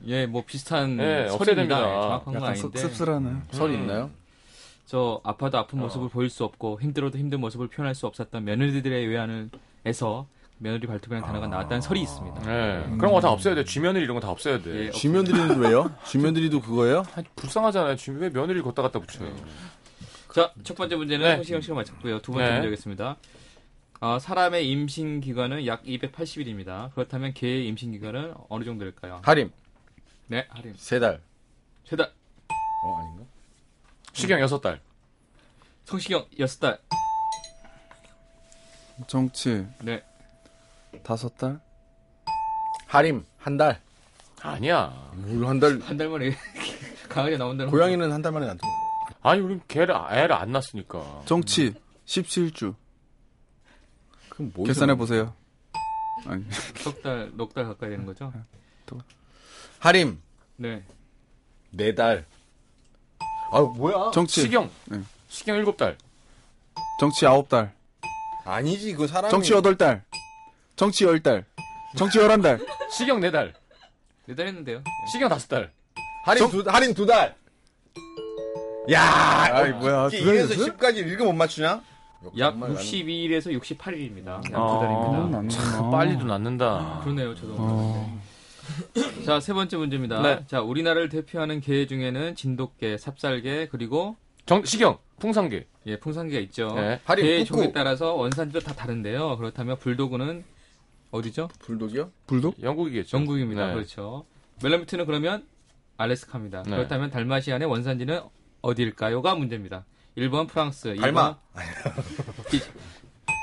[0.06, 1.54] 예, 뭐 비슷한 예, 없애야 설입니다.
[1.54, 1.78] 됩니다.
[1.78, 2.78] 예, 정확한 건 약간 아닌데.
[2.78, 3.30] 씁- 씁쓸하네.
[3.52, 4.10] 설이 있나요?
[4.86, 10.26] 저 아파도 아픈 모습을 보일 수 없고 힘들어도 힘든 모습을 표현할 수 없었던 며느리들의 외환을에서
[10.58, 12.42] 며느리 발톱이라는 단어가 나왔다는 설이 있습니다.
[12.42, 12.84] 네.
[12.98, 13.64] 그런 거 다 없애야 돼.
[13.64, 14.86] 쥐며느리 이런 거 다 없애야 돼.
[14.86, 15.90] 예, 쥐며느리는 왜요?
[16.06, 17.04] 쥐며느리도 그거예요?
[17.16, 17.96] 아니, 불쌍하잖아요.
[17.96, 19.28] 쥐, 왜 며느리를 걷다 갖다 붙여요?
[20.34, 21.36] 자, 첫 번째 문제는 네.
[21.38, 22.20] 소시경 씨가 맞췄고요.
[22.22, 22.54] 두 번째 네.
[22.54, 23.16] 문제겠습니다.
[24.00, 26.92] 아, 사람의 임신 기간은 약 280일입니다.
[26.94, 29.20] 그렇다면 개의 임신 기간은 어느 정도일까요?
[29.24, 29.52] 하림.
[30.28, 30.74] 네, 하림.
[30.76, 31.20] 세 달.
[31.84, 32.04] 최다.
[32.84, 33.24] 어, 아닌가?
[34.12, 34.80] 시경 여섯 달.
[35.84, 36.78] 성시경 여섯 달.
[39.06, 40.02] 정치 네.
[41.02, 41.60] 다섯 달.
[42.86, 43.80] 하림 한 달.
[44.40, 45.10] 아니야.
[45.14, 45.80] 뭘한 달.
[45.82, 46.34] 한 달 만에
[47.08, 48.68] 강아지 나온다는 고양이는 한 달 만에 안 통.
[49.22, 51.22] 아니 우린 걔를 애를 안 낳았으니까.
[51.26, 51.74] 정치
[52.06, 52.74] 17주.
[54.28, 55.35] 그럼 뭐 계산해 보세요.
[56.26, 56.44] 아니
[56.76, 58.32] 석달, 넉달 가까이 되는 거죠?
[59.78, 60.20] 하림
[60.56, 60.85] 네.
[61.70, 62.26] 네 달.
[63.52, 64.11] 아 뭐야?
[64.12, 64.70] 정치 시경.
[64.87, 65.00] 네.
[65.28, 65.96] 시경 일곱 달.
[67.00, 67.74] 정치 아홉 달.
[68.44, 69.30] 아니지 그 사람이.
[69.30, 70.04] 정치 여덟 달.
[70.76, 71.44] 정치 열 달.
[71.96, 72.58] 정치 열한 달.
[72.90, 73.54] 시경 네 달.
[74.26, 74.82] 네 달 했는데요.
[75.11, 75.72] 시경 다섯 달.
[76.24, 77.37] 할인 두 할인 두 달.
[78.90, 79.00] 야,
[79.52, 80.76] 아이, 뭐야, 두 이게 1에서 달이었어요?
[80.76, 81.82] 10까지 읽어 못 맞추냐?
[82.38, 84.26] 약 정말 나는- 62일에서 68일입니다.
[84.28, 85.38] 약 두 아, 달입니다.
[85.38, 87.00] 안참 빨리도 낳는다.
[87.02, 87.54] 그러네요, 저도.
[87.58, 88.20] 어.
[89.26, 90.22] 자, 세 번째 문제입니다.
[90.22, 90.44] 네.
[90.46, 94.16] 자, 우리나라를 대표하는 개 중에는 진돗개, 삽살개, 그리고
[94.46, 95.66] 정 시경 풍산개.
[95.86, 96.72] 예, 풍산개가 있죠.
[96.74, 97.00] 네.
[97.04, 97.56] 할인 개의 꾹꾹.
[97.62, 99.36] 종에 따라서 원산지도 다 다른데요.
[99.36, 100.44] 그렇다면 불도그는
[101.10, 101.48] 어디죠?
[101.60, 102.10] 불독이요?
[102.26, 102.60] 불독?
[102.62, 103.16] 영국이겠죠.
[103.16, 103.68] 영국입니다.
[103.68, 103.74] 네.
[103.74, 104.24] 그렇죠.
[104.62, 105.44] 멜라미트는 그러면
[105.96, 106.62] 알래스카입니다.
[106.64, 106.70] 네.
[106.70, 108.20] 그렇다면 달마시안의 원산지는
[108.62, 109.85] 어디일까요?가 문제입니다.
[110.16, 111.38] 1번 프랑스, 2번 달마.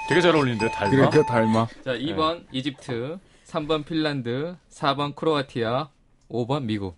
[0.08, 1.10] 되게 잘 어울리는데 달마.
[1.10, 1.68] 그래 그 닮아.
[1.84, 5.90] 자, 2번 이집트, 3번 핀란드, 4번 크로아티아,
[6.30, 6.98] 5번 미국.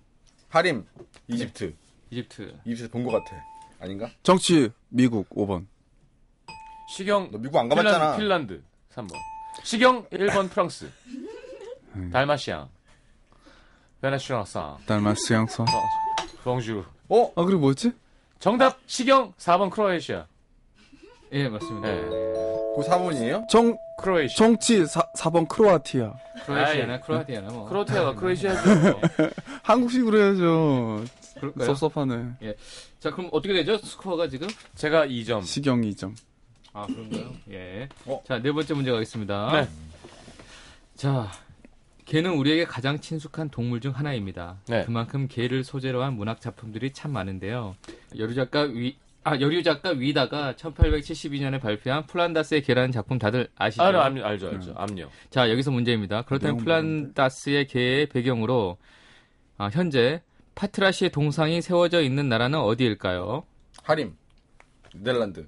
[0.50, 0.86] 하림
[1.28, 1.76] 이집트.
[2.10, 2.60] 이집트.
[2.66, 3.42] 이집트 본 것 같아.
[3.80, 4.10] 아닌가?
[4.24, 5.66] 정치 미국 5번.
[6.90, 8.18] 시경 너 미국 안 가봤잖아.
[8.18, 9.16] 핀란드, 핀란드 3번.
[9.64, 10.92] 시경 1번 프랑스.
[12.12, 12.70] 달마시앙.
[14.02, 14.78] 베네수엘사.
[14.86, 15.66] 달마스 양서.
[16.44, 16.84] 봉주.
[17.10, 17.32] 어?
[17.36, 17.92] 아 그리고 뭐였지?
[18.42, 20.26] 정답 시경 4번 크로에시아.
[21.34, 21.88] 예, 맞습니다.
[21.88, 22.02] 네.
[22.02, 23.48] 그 4번이에요?
[23.48, 24.36] 정 크로에시아.
[24.36, 26.12] 정치 4, 4번 크로아티아.
[26.46, 27.70] 크로아티아나 아이, 크로아티아나 뭐.
[27.70, 29.00] 크로아티아가 크로에시아죠.
[29.62, 31.06] 한국식으로 해야죠.
[31.36, 31.66] 그럴까요?
[31.68, 32.56] 섭섭하네.
[33.00, 33.78] 자, 그럼 어떻게 되죠?
[33.78, 34.48] 스코어가 지금?
[34.74, 35.46] 제가 2점.
[35.46, 36.16] 시경 2점.
[36.74, 37.32] 아, 그런가요?
[37.52, 37.88] 예.
[38.08, 38.24] 어?
[38.28, 39.52] 자, 네 번째 문제 가겠습니다.
[39.52, 39.68] 네.
[40.96, 41.32] 자,
[42.12, 44.60] 개는 우리에게 가장 친숙한 동물 중 하나입니다.
[44.68, 44.84] 네.
[44.84, 47.78] 그만큼 개를 소재로 한 문학 작품들이 참 많은데요.
[48.18, 53.84] 여류 작가 위, 아, 여류 작가 위다가 1872년에 발표한 플란다스의 개라는 작품 다들 아시죠?
[53.84, 54.74] 아, 알, 알죠, 알죠.
[54.76, 55.10] 암요.
[55.30, 56.24] 자, 여기서 문제입니다.
[56.24, 58.78] 그렇다면 플란다스의 개의 배경으로
[59.58, 60.22] 아, 현재
[60.56, 63.46] 파트라시의 동상이 세워져 있는 나라는 어디일까요?
[63.84, 64.18] 하림.
[64.96, 65.48] 네덜란드.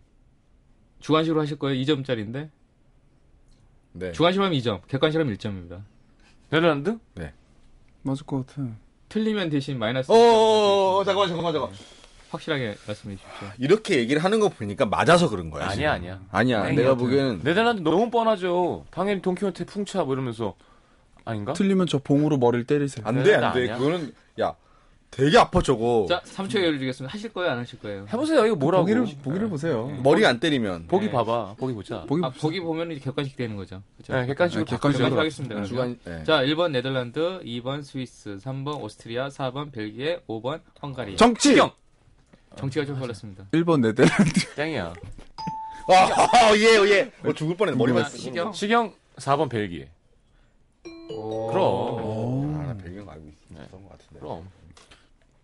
[1.01, 1.83] 주관식으로 하실 거예요?
[1.83, 2.51] 2점짜리인데.
[3.91, 4.11] 네.
[4.13, 5.92] 주관식으로 하면 2점, 객관식으로 하면 1점입니다.
[6.57, 6.99] 네덜란드?
[8.03, 8.67] 맞을 것 같아.
[9.09, 11.77] 틀리면 대신 마이너스 어, 1점 어, 어, 잠깐만, 잠깐만, 잠깐만.
[12.29, 13.47] 확실하게 말씀해 주십시오.
[13.59, 15.69] 이렇게 얘기를 하는 거 보니까 맞아서 그런 거야.
[15.69, 16.27] 아니야, 지금.
[16.31, 16.61] 아니야.
[16.61, 16.75] 아니야.
[16.75, 16.95] 내가.
[16.95, 18.85] 보기에는 네덜란드 너무 뻔하죠.
[18.91, 20.55] 방해리 동키호테 풍차 뭐 이러면서
[21.25, 21.53] 아닌가?
[21.53, 23.05] 틀리면 저 봉으로 머리를 때리세요.
[23.07, 23.61] 안 돼, 안 돼.
[23.61, 23.77] 아니야?
[23.77, 24.55] 그거는 야,
[25.15, 26.07] 되게 아파 저거.
[26.09, 27.13] 자, 3초 여유 드리겠습니다.
[27.13, 28.07] 하실 거예요, 안 하실 거예요?
[28.11, 28.45] 해보세요.
[28.47, 28.83] 이거 뭐라고?
[28.83, 29.87] 보기를 보기를 보세요.
[30.01, 30.87] 머리 안 때리면.
[30.87, 31.11] 보기 네.
[31.11, 31.55] 봐봐.
[31.57, 32.01] 보기 보자.
[32.05, 33.83] 보기 아, 보기 보면 이제 객관식 되는 거죠.
[33.97, 34.13] 그렇죠?
[34.13, 35.63] 네, 객관식으로 네, 객관식으로 객관식 하겠습니다.
[35.65, 36.23] 주간 네.
[36.23, 41.15] 자, 1번 네덜란드, 2번 스위스, 3번 오스트리아, 4번 벨기에, 5번 헝가리.
[41.17, 41.71] 정치 시경
[42.55, 43.45] 정치가 좀 걸렸습니다.
[43.51, 44.33] 1번 네덜란드.
[44.55, 44.93] 땡이야.
[45.89, 47.11] 아, 예, 예.
[47.27, 47.77] 어, 죽을 뻔했네.
[47.77, 48.51] 머리 자, 맞 시경.
[48.53, 49.89] 시경 4번 벨기에.
[51.11, 51.47] 오.
[51.51, 52.55] 그럼.
[52.61, 54.19] 아, 나 배경 알고 있었던 것 같은데.
[54.19, 54.49] 그럼.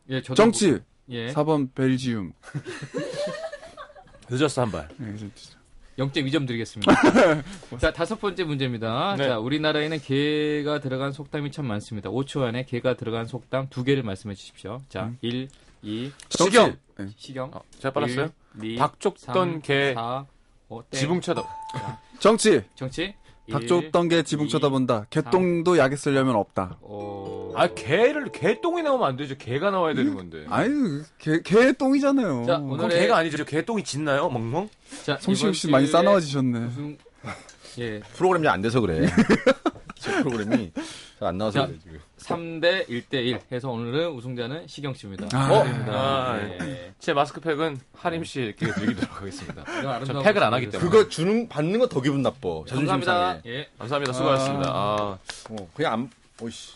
[0.10, 1.28] 예, 저도 정치 예.
[1.34, 2.34] 4번 벨지움.
[4.30, 4.88] 늦었어 한 발.
[4.98, 5.58] 네, 진짜.
[5.98, 6.94] 0.2점 드리겠습니다.
[7.78, 9.16] 자, 다섯 번째 문제입니다.
[9.18, 9.28] 네.
[9.28, 12.10] 자, 우리나라에는 개가 들어간 속담이 참 많습니다.
[12.10, 14.82] 5초 안에 개가 들어간 속담 두 개를 말씀해 주십시오.
[14.88, 15.50] 자, 1,
[15.82, 16.78] 2, 시경.
[17.18, 17.52] 시경.
[17.54, 18.30] 어, 제가 빨랐어요?
[18.62, 20.26] 1, 2, 박족던 개 4,
[20.70, 21.00] 5, 땡.
[21.00, 21.44] 지붕 쳐다.
[22.20, 23.14] 정치 정치.
[23.50, 25.06] 박줬던 게 지붕 이, 쳐다본다.
[25.10, 26.78] 개똥도 약에 쓰려면 없다.
[26.82, 27.54] 오.
[27.56, 29.36] 아 개를 개똥이 나오면 안 되죠.
[29.38, 30.46] 개가 나와야 되는 건데.
[30.50, 32.46] 아유 개, 개 똥이잖아요.
[32.46, 33.44] 자, 그럼 오늘의 개가 아니죠.
[33.46, 34.30] 개똥이 짖나요?
[34.30, 34.70] 멍멍?
[35.04, 36.60] 자, 이번 씨 많이 주에 싸나워지셨네.
[36.60, 36.98] 우승
[37.80, 38.00] 예.
[38.14, 39.08] 프로그램이 안 돼서 그래.
[40.00, 40.72] 제 프로그램이
[41.20, 41.68] 잘 안 나와서 자.
[41.68, 42.00] 그래, 지금.
[42.30, 45.28] 3대 1대 1 해서 오늘은 우승자는 시경 씨입니다.
[45.34, 45.64] 아, 어?
[45.64, 45.72] 네.
[45.88, 46.94] 아, 예.
[47.00, 49.64] 제 마스크팩은 하림 씨에게 드리도록 하겠습니다.
[49.68, 50.70] 아름다운 팩을 안 하기.
[50.70, 50.90] 때문에.
[50.90, 52.62] 그거 주는, 받는 거 더 기분 나빠.
[52.68, 53.28] 자존심 감사합니다.
[53.42, 53.42] 상해.
[53.48, 53.68] 예.
[53.80, 54.14] 감사합니다.
[54.14, 54.70] 수고하셨습니다.
[54.70, 55.18] 아,
[55.50, 56.74] 어, 그냥 안, 오이씨.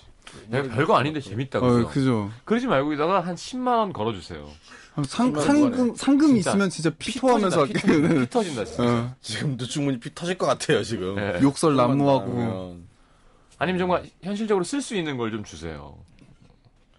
[0.48, 1.66] 내가 별거 아닌데 재밌다고.
[1.66, 2.32] 어, 요 그죠.
[2.46, 4.48] 그러지 말고 여기다가 한 10만 원 걸어 주세요.
[4.96, 8.84] 상, 정말 상금 상금 진짜 있으면 진짜 피피 토하면서 터진다, 피 터진다, 피 터진다 진짜.
[8.84, 11.18] 어, 지금도 충분히 피 터질 것 같아요, 지금.
[11.20, 11.40] 예.
[11.42, 12.88] 욕설 난무하고 그러면.
[13.64, 15.96] 아니면 정말 현실적으로 쓸 수 있는 걸 좀 주세요.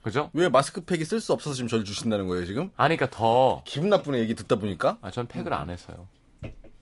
[0.03, 0.31] 그죠?
[0.35, 2.71] 왜 마스크팩이 쓸 수 없어서 지금 저를 주신다는 거예요, 지금?
[2.77, 3.63] 아니, 그러니까 더.
[3.65, 4.99] 기분 나쁜 얘기 듣다 보니까?
[5.01, 6.07] 아, 전 팩을 안 해서요.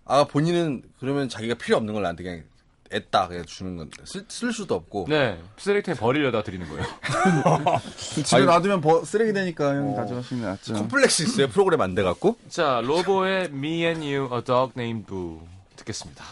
[0.04, 2.42] 아, 본인은 그러면 자기가 필요 없는 걸 나한테 그냥
[2.90, 6.84] 애따 그냥 주는 건데 쓸, 쓸 수도 없고 네, 쓰레기통에 버리려다 드리는 거예요.
[8.24, 10.74] 집에 아니, 놔두면 버- 쓰레기 되니까 형이 가져가시는 게 낫죠.
[10.74, 15.40] 콤플렉스 있어요 프로그램 안 돼갖고 자, 로보의 Me and You, A Dog Named Boo
[15.76, 16.22] 듣겠습니다.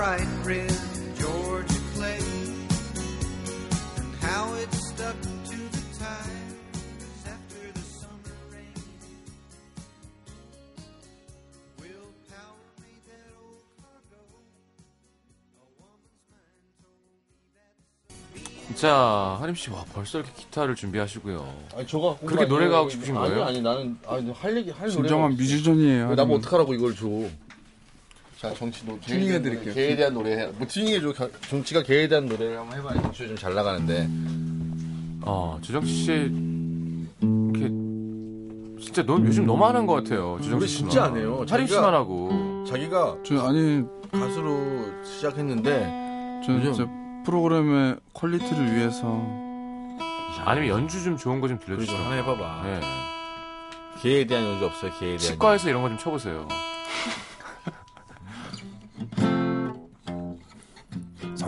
[0.00, 0.72] Bright red
[1.14, 2.16] Georgia clay
[3.98, 8.72] and how it stuck to the tires after the summer rain.
[11.80, 14.24] Will power made that old cargo.
[15.60, 17.20] A woman's mind told me
[18.72, 18.80] that.
[18.80, 21.46] 자, 하림 씨, 와, 벌써 이렇게 기타를 준비하시고요.
[21.76, 23.42] 아니 저거 그렇게 노래가 하고 싶으신 거예요?
[23.44, 26.14] 아니 아니 나는 아니 할 얘기 할 진정한 뮤지션이에요.
[26.14, 27.06] 나뭐 어떡하라고 이걸 줘.
[28.40, 29.64] 자 정치 노 튜닝 개에 대한 해드릴게요.
[29.64, 30.46] 노래, 개에 대한 노래 해.
[30.46, 31.12] 뭐 튜닝 해줘.
[31.12, 34.08] 겨- 정치가 개에 대한 노래를 한번 해봐야 정치 요즘 잘 나가는데.
[35.22, 36.12] 어, 조정치 씨,
[37.20, 37.68] 이렇게,
[38.82, 40.38] 진짜 너, 요즘 너무 안 한 것 같아요.
[40.40, 40.90] 노래 씨만.
[40.90, 41.44] 진짜 안 해요.
[41.50, 42.64] 하림 자기가- 씨만 하고.
[42.66, 46.90] 자기가 저 아니 가수로 시작했는데 저 요즘- 진짜
[47.26, 49.06] 프로그램의 quality를 위해서
[50.46, 52.02] 아니면 연주 좀 좋은 거 좀 그리고 들려주시죠.
[52.02, 52.62] 하나 해봐봐.
[52.64, 52.80] 네.
[54.00, 54.90] 개에 대한 연주 없어요.
[54.92, 55.18] 개에 대한.
[55.18, 56.48] 치과에서 이런 거 좀 쳐보세요.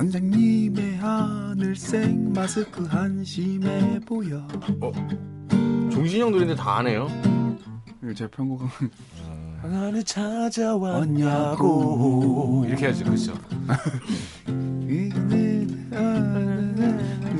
[0.03, 4.45] 선생님의 하늘색 마스크 한심해 보여.
[5.93, 7.07] 종신형 노래인데 다안 해요.
[8.03, 8.67] 이거 제 편곡은
[9.63, 10.03] 나를
[10.75, 12.65] 왔냐고.
[12.67, 13.33] 이렇게 해야지, 그렇죠.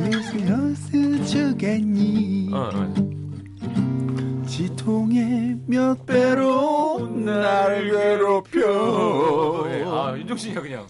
[0.05, 4.47] 미스여스 주겠니 어, 어.
[4.47, 10.87] 지통의 몇 배로 나를 괴롭혀 예, 아, 윤종신이야, 그냥.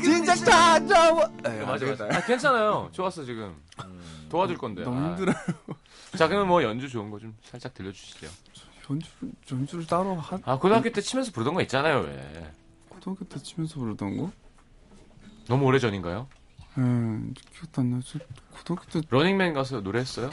[0.00, 1.28] 진짜 찾아와
[1.66, 2.04] 맞아, 맞아.
[2.06, 2.88] 아, 괜찮아요.
[2.92, 3.54] 좋았어, 지금.
[4.28, 4.82] 도와줄 건데.
[4.82, 5.08] 너무 아.
[5.10, 5.34] 힘들어요
[6.16, 8.26] 자, 그러면 뭐 연주 좋은 거 좀 살짝 들려주시죠.
[8.90, 12.52] 연주를, 연주를 따로 한 아, 고등학교 때 치면서 부르던 거 있잖아요, 왜.
[12.88, 14.30] 고등학교 때 치면서 부르던 거?
[15.48, 16.28] 너무 오래 전인가요?
[16.78, 16.82] 예,
[17.52, 18.18] 기억도 안 나죠.
[18.52, 20.30] 고등학교 때안 러닝맨 가서 노래했어요?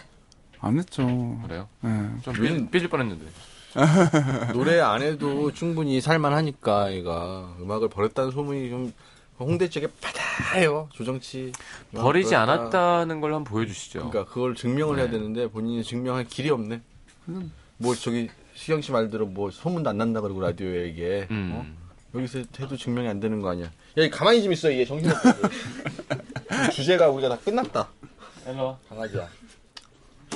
[0.64, 1.06] 했죠.
[1.44, 1.68] 그래요?
[1.84, 1.88] 예.
[2.22, 3.26] 좀 요즘- 삐, 삐질 뻔했는데.
[4.54, 8.94] 노래 안 해도 충분히 살만하니까 얘가 음악을 버렸다는 소문이 좀
[9.40, 10.90] 홍대 쪽에 파다해요.
[10.94, 11.52] 조정치.
[11.96, 12.42] 버리지 버렸다.
[12.54, 14.10] 않았다는 걸 한번 보여주시죠.
[14.10, 15.14] 그러니까 그걸 증명을 해야 네.
[15.14, 16.82] 되는데 본인이 증명할 길이 없네.
[17.30, 17.52] 음.
[17.78, 21.52] 뭐 저기 시경 씨 말대로 뭐 소문도 안 난다 그러고 라디오에 이게 음.
[21.54, 22.18] 어?
[22.20, 23.66] 여기서 해도 증명이 안 되는 거 아니야?
[23.66, 25.30] 야, 이 가만히 좀 있어 이게 정신없게.
[26.74, 27.88] 주제가 우리가 다 끝났다.
[28.48, 28.78] 일로 와.
[28.90, 29.28] 강아지야.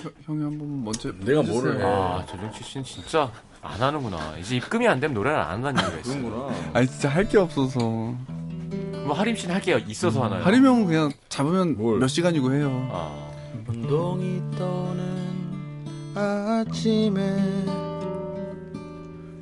[0.02, 1.44] 형- 형이 한 번만 먼저 내가 해주세요.
[1.62, 1.84] 뭐를 해?
[1.84, 3.32] 아, 조정치 씨는 진짜
[3.62, 4.38] 안 하는구나.
[4.38, 6.22] 이제 입금이 안 되면 노래를 안 한다는 얘기가 있어요.
[6.24, 6.56] 그런구나.
[6.74, 10.44] 아니 진짜 할 게 없어서 뭐 하림 씨는 할 게 있어서 하나요?
[10.44, 12.00] 하림 형은 그냥 잡으면 뭘?
[12.00, 12.88] 몇 시간이고 해요.
[12.92, 13.30] 아,
[13.68, 15.16] 운동이 떠는
[16.16, 17.22] 아침에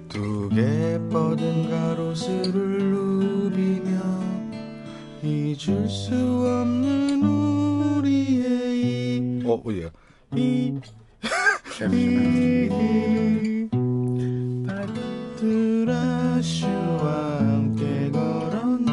[0.10, 4.00] 두 개 뻗은 가로수를 누비며
[5.24, 9.90] 잊을 수 없는 우리의 이 어, 어디야?
[10.36, 10.80] 이
[11.92, 13.70] 이들을
[16.34, 17.06] 바트라슈와
[17.40, 18.92] 함께 걸었네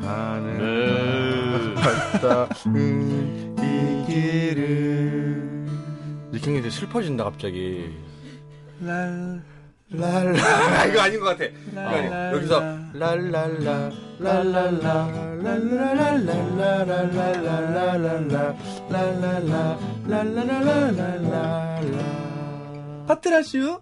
[0.00, 5.66] 하늘 갔다 이 길을
[6.32, 7.90] 이렇게 이제 슬퍼진다 갑자기.
[8.80, 9.40] 랄
[9.90, 10.84] 랄라.
[10.86, 11.44] 이거 아닌 것 같아.
[11.80, 12.32] 아니야.
[12.32, 12.60] 여기서
[12.94, 13.90] 랄랄라
[23.06, 23.80] 파트라슈?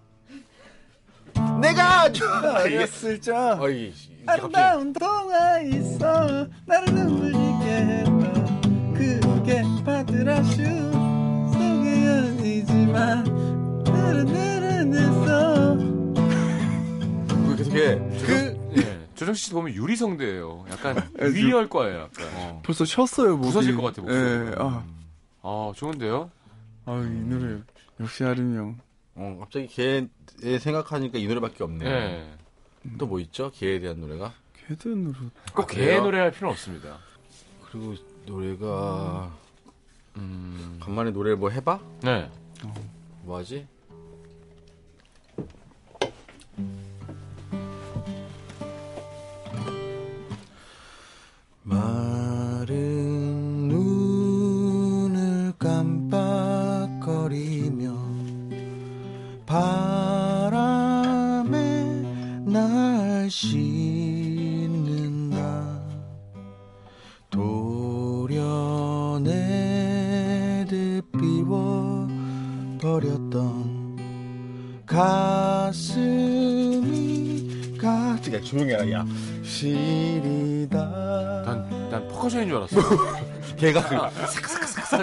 [1.61, 3.59] 내가 좋아했을 적
[4.27, 6.47] 아름다운 동화 있어.
[6.65, 8.33] 나를 눈물 있게 했다.
[8.93, 10.63] 그게 파트라슈.
[11.53, 13.23] 소개연이지만
[13.85, 15.77] 나를 내려냈어.
[17.47, 17.99] 그게 계속해.
[18.25, 18.54] 그
[19.15, 20.65] 조정치 씨 보면 유리성대예요.
[20.69, 20.95] 약간
[21.33, 22.01] 위열과예요.
[22.01, 22.61] 약간.
[22.63, 24.51] 벌써 쉬었어요 목이 부서질 것 같아, 목소리가.
[24.51, 24.83] 예, 아,
[25.41, 26.29] 아, 좋은데요?
[26.85, 27.59] 아, 이 노래
[27.99, 28.85] 역시 아름이 형
[29.17, 30.07] 어 갑자기 걔
[30.59, 32.33] 생각하니까 이 노래밖에 없네 예.
[32.97, 34.33] 또뭐 있죠 걔에 대한 노래가
[34.67, 35.17] 걔든 노래
[35.53, 35.85] 꼭 그래요?
[35.85, 36.97] 개의 노래 할 필요는 없습니다.
[37.71, 39.31] 그리고 노래가
[40.17, 40.77] 음.
[40.81, 42.29] 간만에 노래를 뭐 해봐 네.
[43.23, 43.65] 뭐 하지
[51.67, 52.75] 마른
[53.67, 56.15] 눈을 깜빡거리며
[59.47, 60.75] 바람에
[62.45, 64.45] 날 씻는다.
[67.31, 68.45] 도려내듯
[72.79, 73.25] 비워버렸던
[74.85, 75.95] 가슴이
[77.79, 78.19] 아, 가...
[78.21, 79.03] 그러니까 조용해라 야.
[79.45, 80.77] 시리다
[81.45, 82.75] 난, 난 퍼커션인 줄 알았어.
[83.55, 84.11] 걔가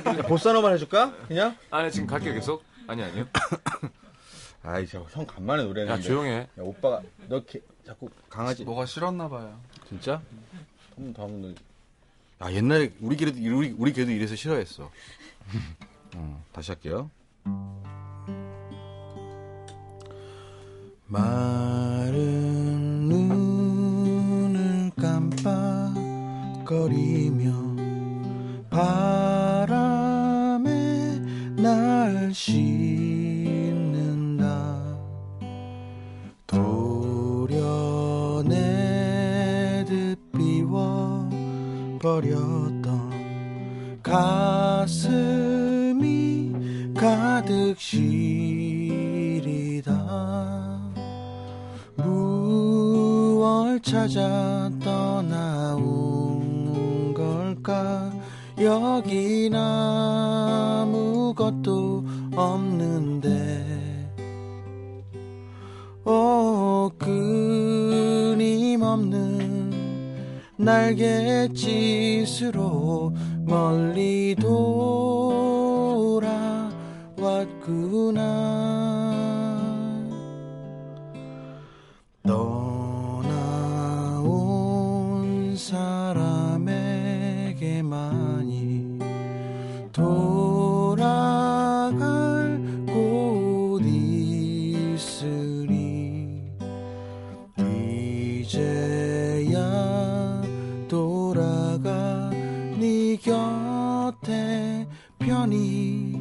[0.02, 2.62] 그 보사노만 해줄까 그냥 아니, 지금 갈게요, 계속.
[2.86, 3.26] 아니, 아니요.
[4.64, 6.36] 아이 저형 간만에 노래했는데 야, 조용해.
[6.36, 9.58] 야, 오빠가 너 개, 자꾸 강아지 뭐가 싫었나 봐요.
[9.88, 10.20] 진짜?
[10.94, 11.54] 한번 더 한번
[12.38, 12.46] 너.
[12.46, 14.90] 야 옛날에 우리 걔도 우리 우리 걔도 이래서 싫어했어.
[16.14, 17.10] 어, 다시 할게요.
[21.08, 22.41] 눈을
[26.64, 27.52] 깜빡거리며
[28.70, 29.90] 바람에
[31.56, 32.82] 날 씻는다.
[36.46, 37.48] 도려내듯
[40.32, 41.28] 비워
[42.00, 43.10] 버렸던
[44.02, 45.32] 가슴이
[46.94, 48.21] 가득 시
[53.92, 55.82] 찾아 떠나온
[57.12, 58.10] 걸까?
[58.58, 60.92] 여긴 아무것도
[62.34, 64.10] 없는데.
[66.06, 68.40] 오 끊임없는
[70.56, 71.52] 날갯짓으로
[73.44, 74.34] 멀리
[77.20, 78.71] 돌아왔구나
[89.92, 90.98] 돌아갈
[92.86, 95.20] 곳 있으리
[98.40, 99.60] 이제야
[100.88, 102.30] 돌아가
[102.80, 104.88] 네 곁에
[105.18, 106.18] 편히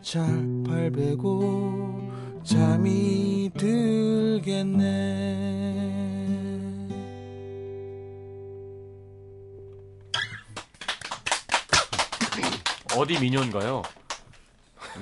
[0.00, 0.24] 잘
[0.66, 2.10] 발베고
[2.42, 5.31] 잠이 들겠네
[13.12, 13.82] 어디 미녀인가요?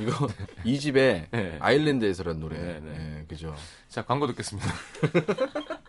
[0.00, 0.28] 이거
[0.64, 1.56] 이 집에 네.
[1.60, 2.58] 아일랜드에서란 노래.
[2.58, 2.98] 네, 네.
[2.98, 3.54] 네, 그죠.
[3.88, 4.68] 자, 광고 듣겠습니다.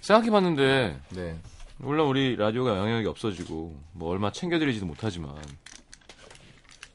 [0.00, 1.38] 생각해봤는데, 네.
[1.78, 5.36] 물론 우리 라디오가 영향력이 없어지고, 뭐 얼마 챙겨드리지도 못하지만,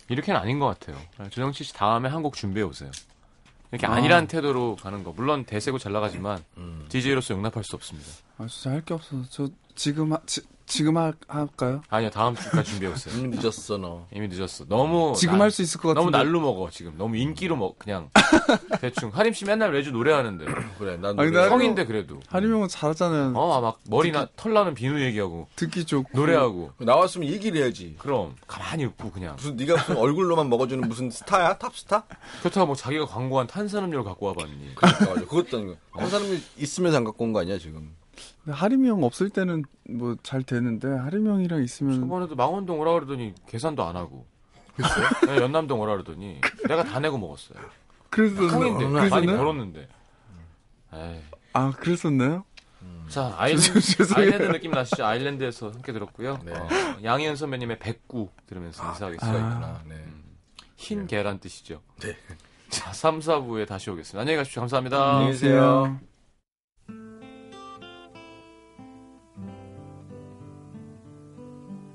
[0.09, 0.97] 이렇게는 아닌 것 같아요.
[1.29, 2.91] 조정치 씨 다음에 한곡 준비해 오세요.
[3.71, 3.93] 이렇게 아.
[3.93, 5.11] 아니란 태도로 가는 거.
[5.13, 6.85] 물론 대세고 잘 나가지만, 음.
[6.89, 8.09] DJ로서 용납할 수 없습니다.
[8.37, 11.81] 아 진짜 할 게 없어서 저 지금 하, 지, 지금 하, 할까요?
[11.89, 13.15] 아니야, 다음 주까지 준비해오세요.
[13.17, 14.05] 이미 늦었어 너.
[14.13, 14.65] 이미 늦었어.
[14.67, 15.13] 너무.
[15.17, 16.93] 지금 나- 할수 있을 것 같은데 너무 날로 먹어, 지금.
[16.97, 18.09] 너무 인기로 먹, 그냥.
[18.81, 19.09] 대충.
[19.13, 20.45] 하림 씨 맨날 매주 노래하는데.
[20.77, 22.19] 그래 난 아니, 노래- 나- 성인데 그래도.
[22.27, 26.71] 하림 형은 잘하잖아요 어, 막 머리나 털 나는 비누 얘기하고, 듣기 좋고 노래하고.
[26.79, 27.95] 나왔으면 얘기를 해야지.
[27.97, 31.57] 그럼 가만히 웃고 그냥 무슨 네가 무슨 얼굴로만 먹어주는 무슨 스타야?
[31.57, 32.03] 탑스타?
[32.41, 35.21] 그렇다고 뭐 자기가 광고한 탄산음료를 갖고 와봤니 그러니까 맞아.
[35.21, 35.75] 그것도 아니고.
[36.09, 37.95] 사람이 있으면서 안 갖고 온 거 아니야 지금?
[38.49, 43.83] 하림이 형 없을 때는 뭐 잘 되는데 하림이 형이랑 있으면 저번에도 망원동 오라 그러더니 계산도
[43.83, 44.25] 안 하고
[45.27, 47.59] 네, 연남동 오라 그러더니 내가 다 내고 먹었어요
[48.09, 49.09] 그래서 그랬었나요?
[49.09, 49.87] 많이 벌었는데
[50.93, 51.19] 에이.
[51.53, 52.45] 아 그랬었나요?
[53.09, 53.79] 자 아일랜드.
[54.15, 56.53] 아일랜드 느낌 나시죠 아일랜드에서 함께 들었고요 네.
[56.53, 56.67] 어,
[57.03, 59.49] 양희은 선배님의 백구 들으면서 인사하겠습니다 아.
[59.49, 59.81] 있구나.
[59.87, 60.03] 네.
[60.75, 62.15] 흰 계란 뜻이죠 네.
[62.69, 65.99] 자 3, 4부에 다시 오겠습니다 안녕히 가십시오 감사합니다 안녕히 계세요.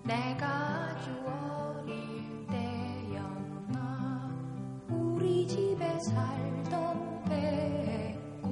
[0.05, 4.31] 내가 주어릴 때였나?
[4.89, 8.51] 우리 집에 살던 배고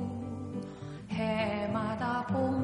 [1.08, 2.59] 해마다 봄